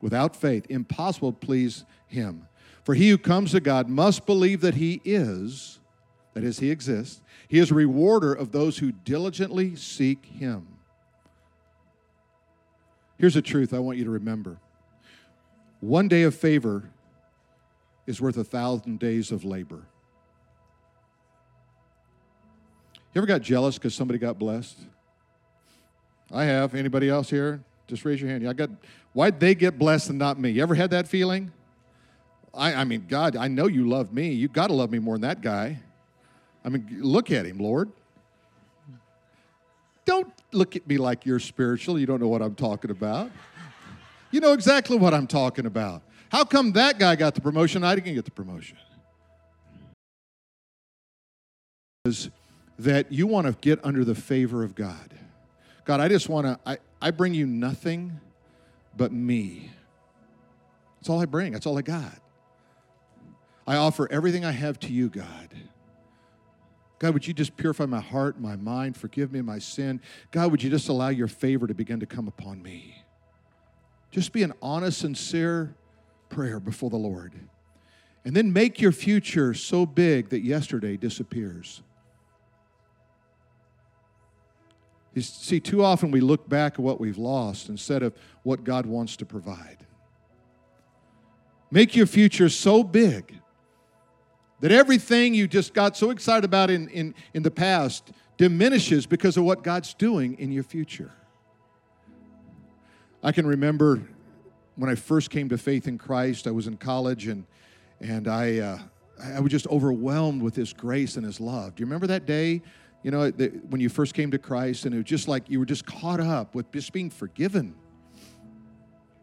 Without 0.00 0.34
faith, 0.34 0.66
impossible 0.68 1.30
to 1.30 1.38
please 1.38 1.84
Him. 2.08 2.48
For 2.82 2.96
he 2.96 3.10
who 3.10 3.16
comes 3.16 3.52
to 3.52 3.60
God 3.60 3.88
must 3.88 4.26
believe 4.26 4.60
that 4.62 4.74
He 4.74 5.00
is, 5.04 5.78
that 6.34 6.42
is, 6.42 6.58
He 6.58 6.72
exists. 6.72 7.22
He 7.46 7.60
is 7.60 7.70
a 7.70 7.74
rewarder 7.74 8.32
of 8.32 8.50
those 8.50 8.78
who 8.78 8.90
diligently 8.90 9.76
seek 9.76 10.26
Him. 10.26 10.66
Here's 13.18 13.36
a 13.36 13.42
truth 13.42 13.72
I 13.72 13.78
want 13.78 13.98
you 13.98 14.04
to 14.04 14.10
remember 14.10 14.58
one 15.78 16.08
day 16.08 16.24
of 16.24 16.34
favor 16.34 16.90
is 18.04 18.20
worth 18.20 18.36
a 18.36 18.42
thousand 18.42 18.98
days 18.98 19.30
of 19.30 19.44
labor. 19.44 19.86
You 23.18 23.22
ever 23.22 23.26
got 23.26 23.42
jealous 23.42 23.76
because 23.76 23.96
somebody 23.96 24.20
got 24.20 24.38
blessed? 24.38 24.78
I 26.30 26.44
have. 26.44 26.76
Anybody 26.76 27.08
else 27.08 27.28
here? 27.28 27.60
Just 27.88 28.04
raise 28.04 28.20
your 28.20 28.30
hand. 28.30 28.48
I 28.48 28.52
got. 28.52 28.70
Why'd 29.12 29.40
they 29.40 29.56
get 29.56 29.76
blessed 29.76 30.10
and 30.10 30.20
not 30.20 30.38
me? 30.38 30.50
You 30.50 30.62
ever 30.62 30.76
had 30.76 30.90
that 30.90 31.08
feeling? 31.08 31.50
I, 32.54 32.74
I 32.74 32.84
mean, 32.84 33.06
God, 33.08 33.34
I 33.34 33.48
know 33.48 33.66
you 33.66 33.88
love 33.88 34.12
me. 34.12 34.28
You 34.28 34.46
got 34.46 34.68
to 34.68 34.72
love 34.72 34.92
me 34.92 35.00
more 35.00 35.16
than 35.16 35.22
that 35.22 35.40
guy. 35.40 35.80
I 36.64 36.68
mean, 36.68 36.86
look 37.00 37.32
at 37.32 37.44
him, 37.44 37.58
Lord. 37.58 37.90
Don't 40.04 40.32
look 40.52 40.76
at 40.76 40.86
me 40.86 40.96
like 40.96 41.26
you're 41.26 41.40
spiritual. 41.40 41.98
You 41.98 42.06
don't 42.06 42.20
know 42.20 42.28
what 42.28 42.40
I'm 42.40 42.54
talking 42.54 42.92
about. 42.92 43.32
You 44.30 44.38
know 44.38 44.52
exactly 44.52 44.96
what 44.96 45.12
I'm 45.12 45.26
talking 45.26 45.66
about. 45.66 46.02
How 46.30 46.44
come 46.44 46.70
that 46.74 47.00
guy 47.00 47.16
got 47.16 47.34
the 47.34 47.40
promotion? 47.40 47.82
I 47.82 47.96
didn't 47.96 48.14
get 48.14 48.26
the 48.26 48.30
promotion. 48.30 48.76
Is 52.04 52.30
that 52.78 53.10
you 53.10 53.26
want 53.26 53.46
to 53.46 53.52
get 53.60 53.84
under 53.84 54.04
the 54.04 54.14
favor 54.14 54.62
of 54.62 54.74
God. 54.74 55.14
God, 55.84 56.00
I 56.00 56.08
just 56.08 56.28
want 56.28 56.46
to, 56.46 56.58
I, 56.64 56.78
I 57.00 57.10
bring 57.10 57.34
you 57.34 57.46
nothing 57.46 58.20
but 58.96 59.12
me. 59.12 59.70
That's 61.00 61.08
all 61.08 61.20
I 61.20 61.26
bring. 61.26 61.52
That's 61.52 61.66
all 61.66 61.78
I 61.78 61.82
got. 61.82 62.20
I 63.66 63.76
offer 63.76 64.10
everything 64.10 64.44
I 64.44 64.52
have 64.52 64.78
to 64.80 64.92
you, 64.92 65.08
God. 65.08 65.48
God, 66.98 67.14
would 67.14 67.26
you 67.26 67.34
just 67.34 67.56
purify 67.56 67.86
my 67.86 68.00
heart, 68.00 68.40
my 68.40 68.56
mind, 68.56 68.96
forgive 68.96 69.32
me 69.32 69.40
my 69.40 69.58
sin? 69.58 70.00
God, 70.30 70.50
would 70.50 70.62
you 70.62 70.70
just 70.70 70.88
allow 70.88 71.08
your 71.08 71.28
favor 71.28 71.66
to 71.66 71.74
begin 71.74 72.00
to 72.00 72.06
come 72.06 72.26
upon 72.26 72.62
me? 72.62 73.04
Just 74.10 74.32
be 74.32 74.42
an 74.42 74.52
honest, 74.60 74.98
sincere 74.98 75.74
prayer 76.28 76.58
before 76.58 76.90
the 76.90 76.96
Lord. 76.96 77.34
And 78.24 78.34
then 78.34 78.52
make 78.52 78.80
your 78.80 78.92
future 78.92 79.54
so 79.54 79.86
big 79.86 80.30
that 80.30 80.42
yesterday 80.42 80.96
disappears. 80.96 81.82
You 85.14 85.22
see, 85.22 85.60
too 85.60 85.82
often 85.82 86.10
we 86.10 86.20
look 86.20 86.48
back 86.48 86.74
at 86.74 86.78
what 86.80 87.00
we've 87.00 87.18
lost 87.18 87.68
instead 87.68 88.02
of 88.02 88.14
what 88.42 88.64
God 88.64 88.86
wants 88.86 89.16
to 89.16 89.26
provide. 89.26 89.86
Make 91.70 91.96
your 91.96 92.06
future 92.06 92.48
so 92.48 92.82
big 92.82 93.40
that 94.60 94.72
everything 94.72 95.34
you 95.34 95.46
just 95.46 95.74
got 95.74 95.96
so 95.96 96.10
excited 96.10 96.44
about 96.44 96.70
in, 96.70 96.88
in, 96.88 97.14
in 97.34 97.42
the 97.42 97.50
past 97.50 98.12
diminishes 98.36 99.06
because 99.06 99.36
of 99.36 99.44
what 99.44 99.62
God's 99.62 99.94
doing 99.94 100.38
in 100.38 100.50
your 100.50 100.62
future. 100.62 101.12
I 103.22 103.32
can 103.32 103.46
remember 103.46 104.02
when 104.76 104.88
I 104.88 104.94
first 104.94 105.30
came 105.30 105.48
to 105.48 105.58
faith 105.58 105.88
in 105.88 105.98
Christ, 105.98 106.46
I 106.46 106.52
was 106.52 106.68
in 106.68 106.76
college 106.76 107.26
and, 107.26 107.44
and 108.00 108.28
I, 108.28 108.58
uh, 108.58 108.78
I 109.20 109.40
was 109.40 109.50
just 109.50 109.66
overwhelmed 109.66 110.40
with 110.40 110.54
His 110.54 110.72
grace 110.72 111.16
and 111.16 111.26
His 111.26 111.40
love. 111.40 111.74
Do 111.74 111.80
you 111.80 111.86
remember 111.86 112.06
that 112.06 112.26
day? 112.26 112.62
You 113.08 113.12
know, 113.12 113.30
the, 113.30 113.46
when 113.70 113.80
you 113.80 113.88
first 113.88 114.12
came 114.12 114.30
to 114.32 114.38
Christ, 114.38 114.84
and 114.84 114.94
it 114.94 114.98
was 114.98 115.06
just 115.06 115.28
like 115.28 115.48
you 115.48 115.58
were 115.58 115.64
just 115.64 115.86
caught 115.86 116.20
up 116.20 116.54
with 116.54 116.70
just 116.72 116.92
being 116.92 117.08
forgiven. 117.08 117.74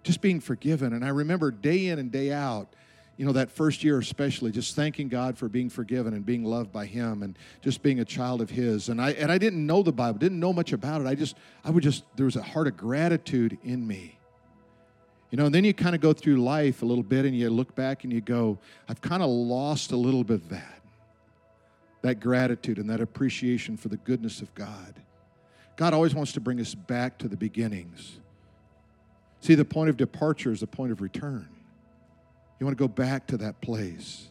Just 0.01 0.21
being 0.21 0.39
forgiven. 0.39 0.93
And 0.93 1.05
I 1.05 1.09
remember 1.09 1.51
day 1.51 1.89
in 1.89 1.99
and 1.99 2.11
day 2.11 2.31
out, 2.31 2.75
you 3.15 3.27
know, 3.27 3.33
that 3.33 3.51
first 3.51 3.83
year 3.83 3.99
especially, 3.99 4.49
just 4.49 4.75
thanking 4.75 5.07
God 5.07 5.37
for 5.37 5.47
being 5.47 5.69
forgiven 5.69 6.15
and 6.15 6.25
being 6.25 6.43
loved 6.43 6.71
by 6.71 6.87
Him 6.87 7.21
and 7.21 7.37
just 7.61 7.83
being 7.83 7.99
a 7.99 8.05
child 8.05 8.41
of 8.41 8.49
His. 8.49 8.89
And 8.89 8.99
I 8.99 9.11
and 9.11 9.31
I 9.31 9.37
didn't 9.37 9.63
know 9.63 9.83
the 9.83 9.93
Bible, 9.93 10.17
didn't 10.17 10.39
know 10.39 10.51
much 10.51 10.73
about 10.73 11.01
it. 11.01 11.05
I 11.05 11.13
just 11.13 11.37
I 11.63 11.69
would 11.69 11.83
just 11.83 12.05
there 12.15 12.25
was 12.25 12.37
a 12.37 12.41
heart 12.41 12.65
of 12.65 12.75
gratitude 12.75 13.55
in 13.63 13.85
me. 13.85 14.17
You 15.29 15.37
know, 15.37 15.45
and 15.45 15.53
then 15.53 15.63
you 15.63 15.75
kind 15.75 15.93
of 15.93 16.01
go 16.01 16.11
through 16.11 16.37
life 16.37 16.81
a 16.81 16.85
little 16.85 17.03
bit 17.03 17.25
and 17.25 17.37
you 17.37 17.51
look 17.51 17.75
back 17.75 18.03
and 18.03 18.11
you 18.11 18.21
go, 18.21 18.57
I've 18.89 19.01
kind 19.01 19.21
of 19.21 19.29
lost 19.29 19.91
a 19.91 19.95
little 19.95 20.23
bit 20.23 20.41
of 20.41 20.49
that. 20.49 20.75
That 22.05 22.19
gratitude 22.19 22.77
and 22.77 22.87
that 22.91 23.01
appreciation 23.01 23.77
for 23.77 23.87
the 23.87 23.97
goodness 23.97 24.43
of 24.43 24.53
God. 24.53 24.93
God 25.75 25.91
always 25.95 26.13
wants 26.13 26.33
to 26.33 26.39
bring 26.39 26.61
us 26.61 26.75
back 26.75 27.17
to 27.17 27.27
the 27.27 27.35
beginnings. 27.35 28.19
See, 29.39 29.55
the 29.55 29.65
point 29.65 29.89
of 29.89 29.97
departure 29.97 30.51
is 30.51 30.59
the 30.59 30.67
point 30.67 30.91
of 30.91 31.01
return. 31.01 31.49
You 32.59 32.65
want 32.67 32.77
to 32.77 32.79
go 32.79 32.87
back 32.87 33.25
to 33.29 33.37
that 33.37 33.59
place 33.59 34.29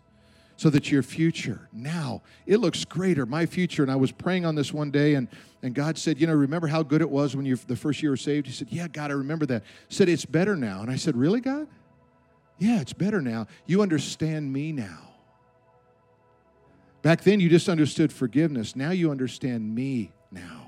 so 0.57 0.71
that 0.71 0.93
your 0.93 1.03
future 1.03 1.69
now 1.73 2.23
it 2.47 2.59
looks 2.59 2.85
greater. 2.85 3.27
My 3.27 3.45
future 3.45 3.83
and 3.83 3.91
i 3.91 3.97
was 3.97 4.13
praying 4.13 4.47
on 4.47 4.55
this 4.55 4.73
one 4.73 4.93
day 4.93 5.15
and, 5.17 5.27
and 5.65 5.75
god 5.75 5.99
said 5.99 6.21
you 6.21 6.29
know 6.29 6.33
remember 6.33 6.69
how 6.69 6.85
good 6.85 7.01
it 7.01 7.11
was 7.11 7.35
when 7.35 7.45
you 7.45 7.57
the 7.57 7.75
first 7.75 8.05
year 8.05 8.13
were 8.13 8.17
saved? 8.17 8.47
He 8.47 8.53
said 8.53 8.69
yeah 8.71 8.87
god 8.87 9.11
i 9.11 9.15
remember 9.15 9.47
that. 9.47 9.65
He 9.89 9.97
said 9.97 10.09
it's 10.09 10.25
better 10.25 10.55
now. 10.55 10.81
And 10.83 10.93
i 10.93 10.95
said 10.95 11.17
really 11.17 11.41
god? 11.41 11.67
Yeah 12.57 12.81
it's 12.81 12.93
better 12.93 13.21
now. 13.21 13.49
You 13.67 13.83
understand 13.83 14.53
me 14.53 14.71
now 14.71 15.13
back 17.05 17.23
then 17.23 17.38
you 17.38 17.49
just 17.49 17.69
understood 17.69 18.12
forgiveness 18.12 18.75
now 18.75 18.90
you 18.90 19.12
understand 19.12 19.73
me 19.73 20.11
now 20.33 20.64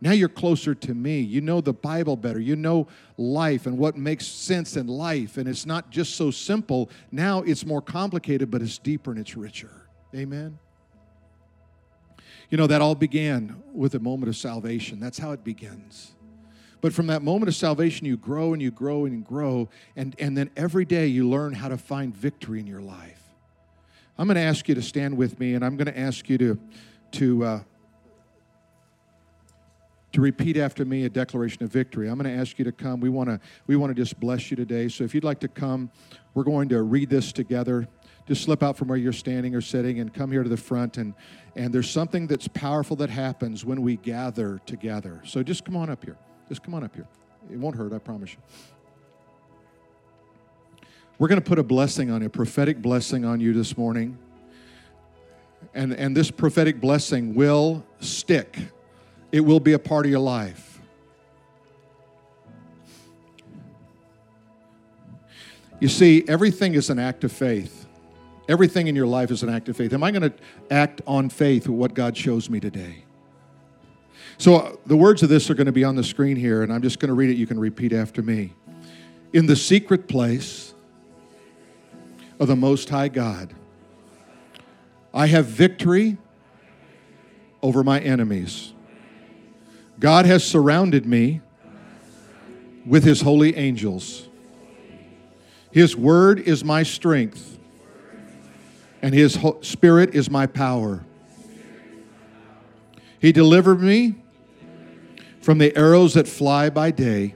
now 0.00 0.12
you're 0.12 0.30
closer 0.30 0.74
to 0.74 0.94
me. 0.94 1.20
You 1.20 1.40
know 1.40 1.60
the 1.60 1.74
Bible 1.74 2.16
better. 2.16 2.40
You 2.40 2.56
know 2.56 2.88
life 3.18 3.66
and 3.66 3.76
what 3.76 3.96
makes 3.96 4.26
sense 4.26 4.76
in 4.76 4.86
life. 4.86 5.36
And 5.36 5.46
it's 5.46 5.66
not 5.66 5.90
just 5.90 6.16
so 6.16 6.30
simple. 6.30 6.90
Now 7.12 7.42
it's 7.42 7.66
more 7.66 7.82
complicated, 7.82 8.50
but 8.50 8.62
it's 8.62 8.78
deeper 8.78 9.10
and 9.10 9.20
it's 9.20 9.36
richer. 9.36 9.70
Amen. 10.14 10.58
You 12.48 12.56
know, 12.56 12.66
that 12.66 12.80
all 12.80 12.94
began 12.94 13.62
with 13.72 13.94
a 13.94 14.00
moment 14.00 14.28
of 14.28 14.36
salvation. 14.36 14.98
That's 14.98 15.18
how 15.18 15.32
it 15.32 15.44
begins. 15.44 16.12
But 16.80 16.94
from 16.94 17.08
that 17.08 17.20
moment 17.20 17.48
of 17.48 17.54
salvation, 17.54 18.06
you 18.06 18.16
grow 18.16 18.54
and 18.54 18.62
you 18.62 18.70
grow 18.70 19.04
and 19.04 19.14
you 19.14 19.20
grow. 19.20 19.68
And, 19.96 20.16
and 20.18 20.36
then 20.36 20.50
every 20.56 20.86
day 20.86 21.06
you 21.08 21.28
learn 21.28 21.52
how 21.52 21.68
to 21.68 21.76
find 21.76 22.16
victory 22.16 22.58
in 22.58 22.66
your 22.66 22.80
life. 22.80 23.19
I'm 24.20 24.26
going 24.26 24.34
to 24.34 24.42
ask 24.42 24.68
you 24.68 24.74
to 24.74 24.82
stand 24.82 25.16
with 25.16 25.40
me, 25.40 25.54
and 25.54 25.64
I'm 25.64 25.78
going 25.78 25.86
to 25.86 25.98
ask 25.98 26.28
you 26.28 26.36
to, 26.36 26.58
to 27.12 27.42
uh, 27.42 27.60
to 30.12 30.20
repeat 30.20 30.58
after 30.58 30.84
me 30.84 31.06
a 31.06 31.08
declaration 31.08 31.62
of 31.62 31.72
victory. 31.72 32.06
I'm 32.06 32.18
going 32.18 32.30
to 32.30 32.38
ask 32.38 32.58
you 32.58 32.66
to 32.66 32.72
come. 32.72 33.00
We 33.00 33.08
want 33.08 33.30
to 33.30 33.40
we 33.66 33.76
want 33.76 33.96
to 33.96 34.02
just 34.02 34.20
bless 34.20 34.50
you 34.50 34.58
today. 34.58 34.88
So 34.88 35.04
if 35.04 35.14
you'd 35.14 35.24
like 35.24 35.40
to 35.40 35.48
come, 35.48 35.90
we're 36.34 36.44
going 36.44 36.68
to 36.68 36.82
read 36.82 37.08
this 37.08 37.32
together. 37.32 37.88
Just 38.28 38.42
slip 38.44 38.62
out 38.62 38.76
from 38.76 38.88
where 38.88 38.98
you're 38.98 39.14
standing 39.14 39.54
or 39.54 39.62
sitting 39.62 40.00
and 40.00 40.12
come 40.12 40.30
here 40.30 40.42
to 40.42 40.50
the 40.50 40.56
front 40.58 40.98
and 40.98 41.14
and 41.56 41.72
there's 41.72 41.88
something 41.88 42.26
that's 42.26 42.46
powerful 42.46 42.96
that 42.96 43.08
happens 43.08 43.64
when 43.64 43.80
we 43.80 43.96
gather 43.96 44.60
together. 44.66 45.22
So 45.24 45.42
just 45.42 45.64
come 45.64 45.76
on 45.76 45.88
up 45.88 46.04
here. 46.04 46.18
Just 46.46 46.62
come 46.62 46.74
on 46.74 46.84
up 46.84 46.94
here. 46.94 47.08
It 47.50 47.58
won't 47.58 47.74
hurt, 47.74 47.94
I 47.94 47.98
promise 47.98 48.34
you. 48.34 48.38
We're 51.20 51.28
going 51.28 51.40
to 51.40 51.46
put 51.46 51.58
a 51.58 51.62
blessing 51.62 52.10
on 52.10 52.22
you, 52.22 52.28
a 52.28 52.30
prophetic 52.30 52.80
blessing 52.80 53.26
on 53.26 53.40
you 53.40 53.52
this 53.52 53.76
morning. 53.76 54.16
And, 55.74 55.92
and 55.92 56.16
this 56.16 56.30
prophetic 56.30 56.80
blessing 56.80 57.34
will 57.34 57.84
stick 58.00 58.58
it 59.30 59.40
will 59.40 59.60
be 59.60 59.74
a 59.74 59.78
part 59.78 60.06
of 60.06 60.10
your 60.10 60.20
life. 60.20 60.80
You 65.78 65.88
see, 65.88 66.24
everything 66.26 66.72
is 66.74 66.88
an 66.88 66.98
act 66.98 67.22
of 67.22 67.30
faith. 67.30 67.86
Everything 68.48 68.86
in 68.86 68.96
your 68.96 69.06
life 69.06 69.30
is 69.30 69.42
an 69.42 69.50
act 69.50 69.68
of 69.68 69.76
faith. 69.76 69.92
Am 69.92 70.02
I 70.02 70.10
going 70.10 70.22
to 70.22 70.32
act 70.70 71.02
on 71.06 71.28
faith 71.28 71.68
with 71.68 71.78
what 71.78 71.92
God 71.92 72.16
shows 72.16 72.48
me 72.48 72.60
today? 72.60 73.04
So, 74.38 74.56
uh, 74.56 74.76
the 74.86 74.96
words 74.96 75.22
of 75.22 75.28
this 75.28 75.50
are 75.50 75.54
going 75.54 75.66
to 75.66 75.72
be 75.72 75.84
on 75.84 75.96
the 75.96 76.02
screen 76.02 76.36
here, 76.36 76.62
and 76.62 76.72
I'm 76.72 76.80
just 76.80 76.98
going 76.98 77.08
to 77.08 77.14
read 77.14 77.28
it. 77.28 77.36
You 77.36 77.46
can 77.46 77.60
repeat 77.60 77.92
after 77.92 78.22
me. 78.22 78.54
In 79.34 79.44
the 79.44 79.54
secret 79.54 80.08
place 80.08 80.74
of 82.40 82.48
the 82.48 82.56
Most 82.56 82.88
High 82.88 83.08
God, 83.08 83.54
I 85.12 85.26
have 85.26 85.44
victory 85.44 86.16
over 87.62 87.84
my 87.84 88.00
enemies. 88.00 88.72
God 89.98 90.24
has 90.24 90.42
surrounded 90.42 91.04
me 91.04 91.42
with 92.86 93.04
his 93.04 93.20
holy 93.20 93.54
angels. 93.56 94.26
His 95.70 95.94
word 95.94 96.40
is 96.40 96.64
my 96.64 96.82
strength, 96.82 97.58
and 99.02 99.14
his 99.14 99.38
spirit 99.60 100.14
is 100.14 100.30
my 100.30 100.46
power. 100.46 101.04
He 103.18 103.32
delivered 103.32 103.82
me 103.82 104.14
from 105.42 105.58
the 105.58 105.76
arrows 105.76 106.14
that 106.14 106.26
fly 106.26 106.70
by 106.70 106.90
day. 106.90 107.34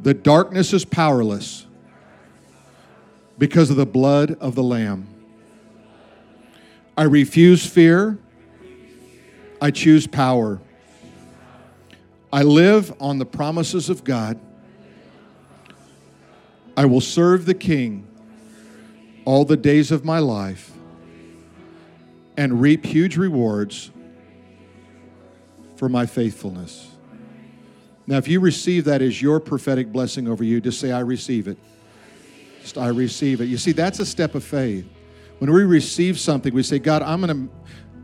The 0.00 0.14
darkness 0.14 0.72
is 0.72 0.86
powerless 0.86 1.65
because 3.38 3.70
of 3.70 3.76
the 3.76 3.86
blood 3.86 4.36
of 4.40 4.54
the 4.54 4.62
Lamb. 4.62 5.06
I 6.96 7.02
refuse 7.04 7.66
fear. 7.66 8.18
I 9.60 9.70
choose 9.70 10.06
power. 10.06 10.60
I 12.32 12.42
live 12.42 12.94
on 13.00 13.18
the 13.18 13.26
promises 13.26 13.88
of 13.88 14.04
God. 14.04 14.38
I 16.76 16.84
will 16.84 17.00
serve 17.00 17.46
the 17.46 17.54
King 17.54 18.06
all 19.24 19.44
the 19.44 19.56
days 19.56 19.90
of 19.90 20.04
my 20.04 20.18
life 20.18 20.72
and 22.36 22.60
reap 22.60 22.84
huge 22.84 23.16
rewards 23.16 23.90
for 25.76 25.88
my 25.88 26.06
faithfulness. 26.06 26.90
Now, 28.06 28.18
if 28.18 28.28
you 28.28 28.40
receive 28.40 28.84
that 28.84 29.02
as 29.02 29.20
your 29.20 29.40
prophetic 29.40 29.90
blessing 29.90 30.28
over 30.28 30.44
you, 30.44 30.60
just 30.60 30.78
say, 30.78 30.92
I 30.92 31.00
receive 31.00 31.48
it. 31.48 31.58
Just, 32.66 32.78
I 32.78 32.88
receive 32.88 33.40
it. 33.40 33.44
You 33.44 33.58
see, 33.58 33.70
that's 33.70 34.00
a 34.00 34.06
step 34.06 34.34
of 34.34 34.42
faith. 34.42 34.84
When 35.38 35.52
we 35.52 35.62
receive 35.62 36.18
something, 36.18 36.52
we 36.52 36.64
say, 36.64 36.80
God, 36.80 37.00
I'm 37.00 37.20
going 37.20 37.46
to 37.46 37.54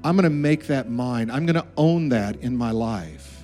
I'm 0.05 0.17
going 0.17 0.25
to 0.25 0.31
make 0.31 0.69
that 0.69 0.89
mine. 0.89 1.31
I'm 1.33 1.47
going 1.47 1.57
to 1.57 1.67
own 1.77 2.11
that 2.11 2.37
in 2.37 2.57
my 2.57 2.71
life. 2.71 3.43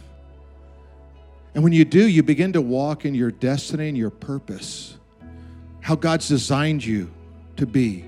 And 1.54 1.64
when 1.64 1.72
you 1.72 1.84
do, 1.84 2.06
you 2.06 2.22
begin 2.22 2.52
to 2.52 2.62
walk 2.62 3.04
in 3.04 3.16
your 3.16 3.32
destiny 3.32 3.88
and 3.88 3.98
your 3.98 4.10
purpose, 4.10 4.96
how 5.80 5.96
God's 5.96 6.28
designed 6.28 6.84
you 6.84 7.12
to 7.56 7.66
be. 7.66 8.04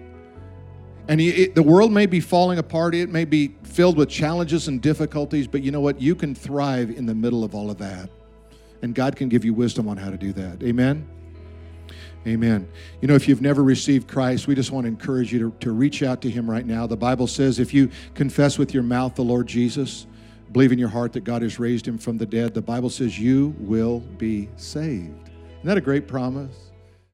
And 1.08 1.20
it, 1.20 1.56
the 1.56 1.62
world 1.62 1.90
may 1.90 2.06
be 2.06 2.20
falling 2.20 2.58
apart, 2.58 2.94
it 2.94 3.08
may 3.08 3.24
be 3.24 3.56
filled 3.64 3.96
with 3.96 4.08
challenges 4.08 4.68
and 4.68 4.80
difficulties, 4.80 5.48
but 5.48 5.62
you 5.62 5.72
know 5.72 5.80
what? 5.80 6.00
You 6.00 6.14
can 6.14 6.34
thrive 6.34 6.90
in 6.90 7.06
the 7.06 7.14
middle 7.14 7.42
of 7.42 7.56
all 7.56 7.70
of 7.70 7.78
that. 7.78 8.08
And 8.82 8.94
God 8.94 9.16
can 9.16 9.28
give 9.28 9.44
you 9.44 9.52
wisdom 9.52 9.88
on 9.88 9.96
how 9.96 10.10
to 10.10 10.16
do 10.16 10.32
that. 10.34 10.62
Amen? 10.62 11.08
Amen. 12.26 12.68
You 13.00 13.08
know, 13.08 13.14
if 13.14 13.28
you've 13.28 13.40
never 13.40 13.62
received 13.62 14.06
Christ, 14.06 14.46
we 14.46 14.54
just 14.54 14.70
want 14.70 14.84
to 14.84 14.88
encourage 14.88 15.32
you 15.32 15.38
to, 15.38 15.56
to 15.60 15.72
reach 15.72 16.02
out 16.02 16.20
to 16.22 16.30
Him 16.30 16.50
right 16.50 16.66
now. 16.66 16.86
The 16.86 16.96
Bible 16.96 17.26
says 17.26 17.58
if 17.58 17.72
you 17.72 17.90
confess 18.14 18.58
with 18.58 18.74
your 18.74 18.82
mouth 18.82 19.14
the 19.14 19.24
Lord 19.24 19.46
Jesus, 19.46 20.06
believe 20.52 20.70
in 20.70 20.78
your 20.78 20.90
heart 20.90 21.14
that 21.14 21.24
God 21.24 21.40
has 21.40 21.58
raised 21.58 21.88
Him 21.88 21.96
from 21.96 22.18
the 22.18 22.26
dead, 22.26 22.52
the 22.52 22.60
Bible 22.60 22.90
says 22.90 23.18
you 23.18 23.54
will 23.58 24.00
be 24.00 24.50
saved. 24.56 25.28
Isn't 25.28 25.64
that 25.64 25.78
a 25.78 25.80
great 25.80 26.06
promise? 26.06 26.69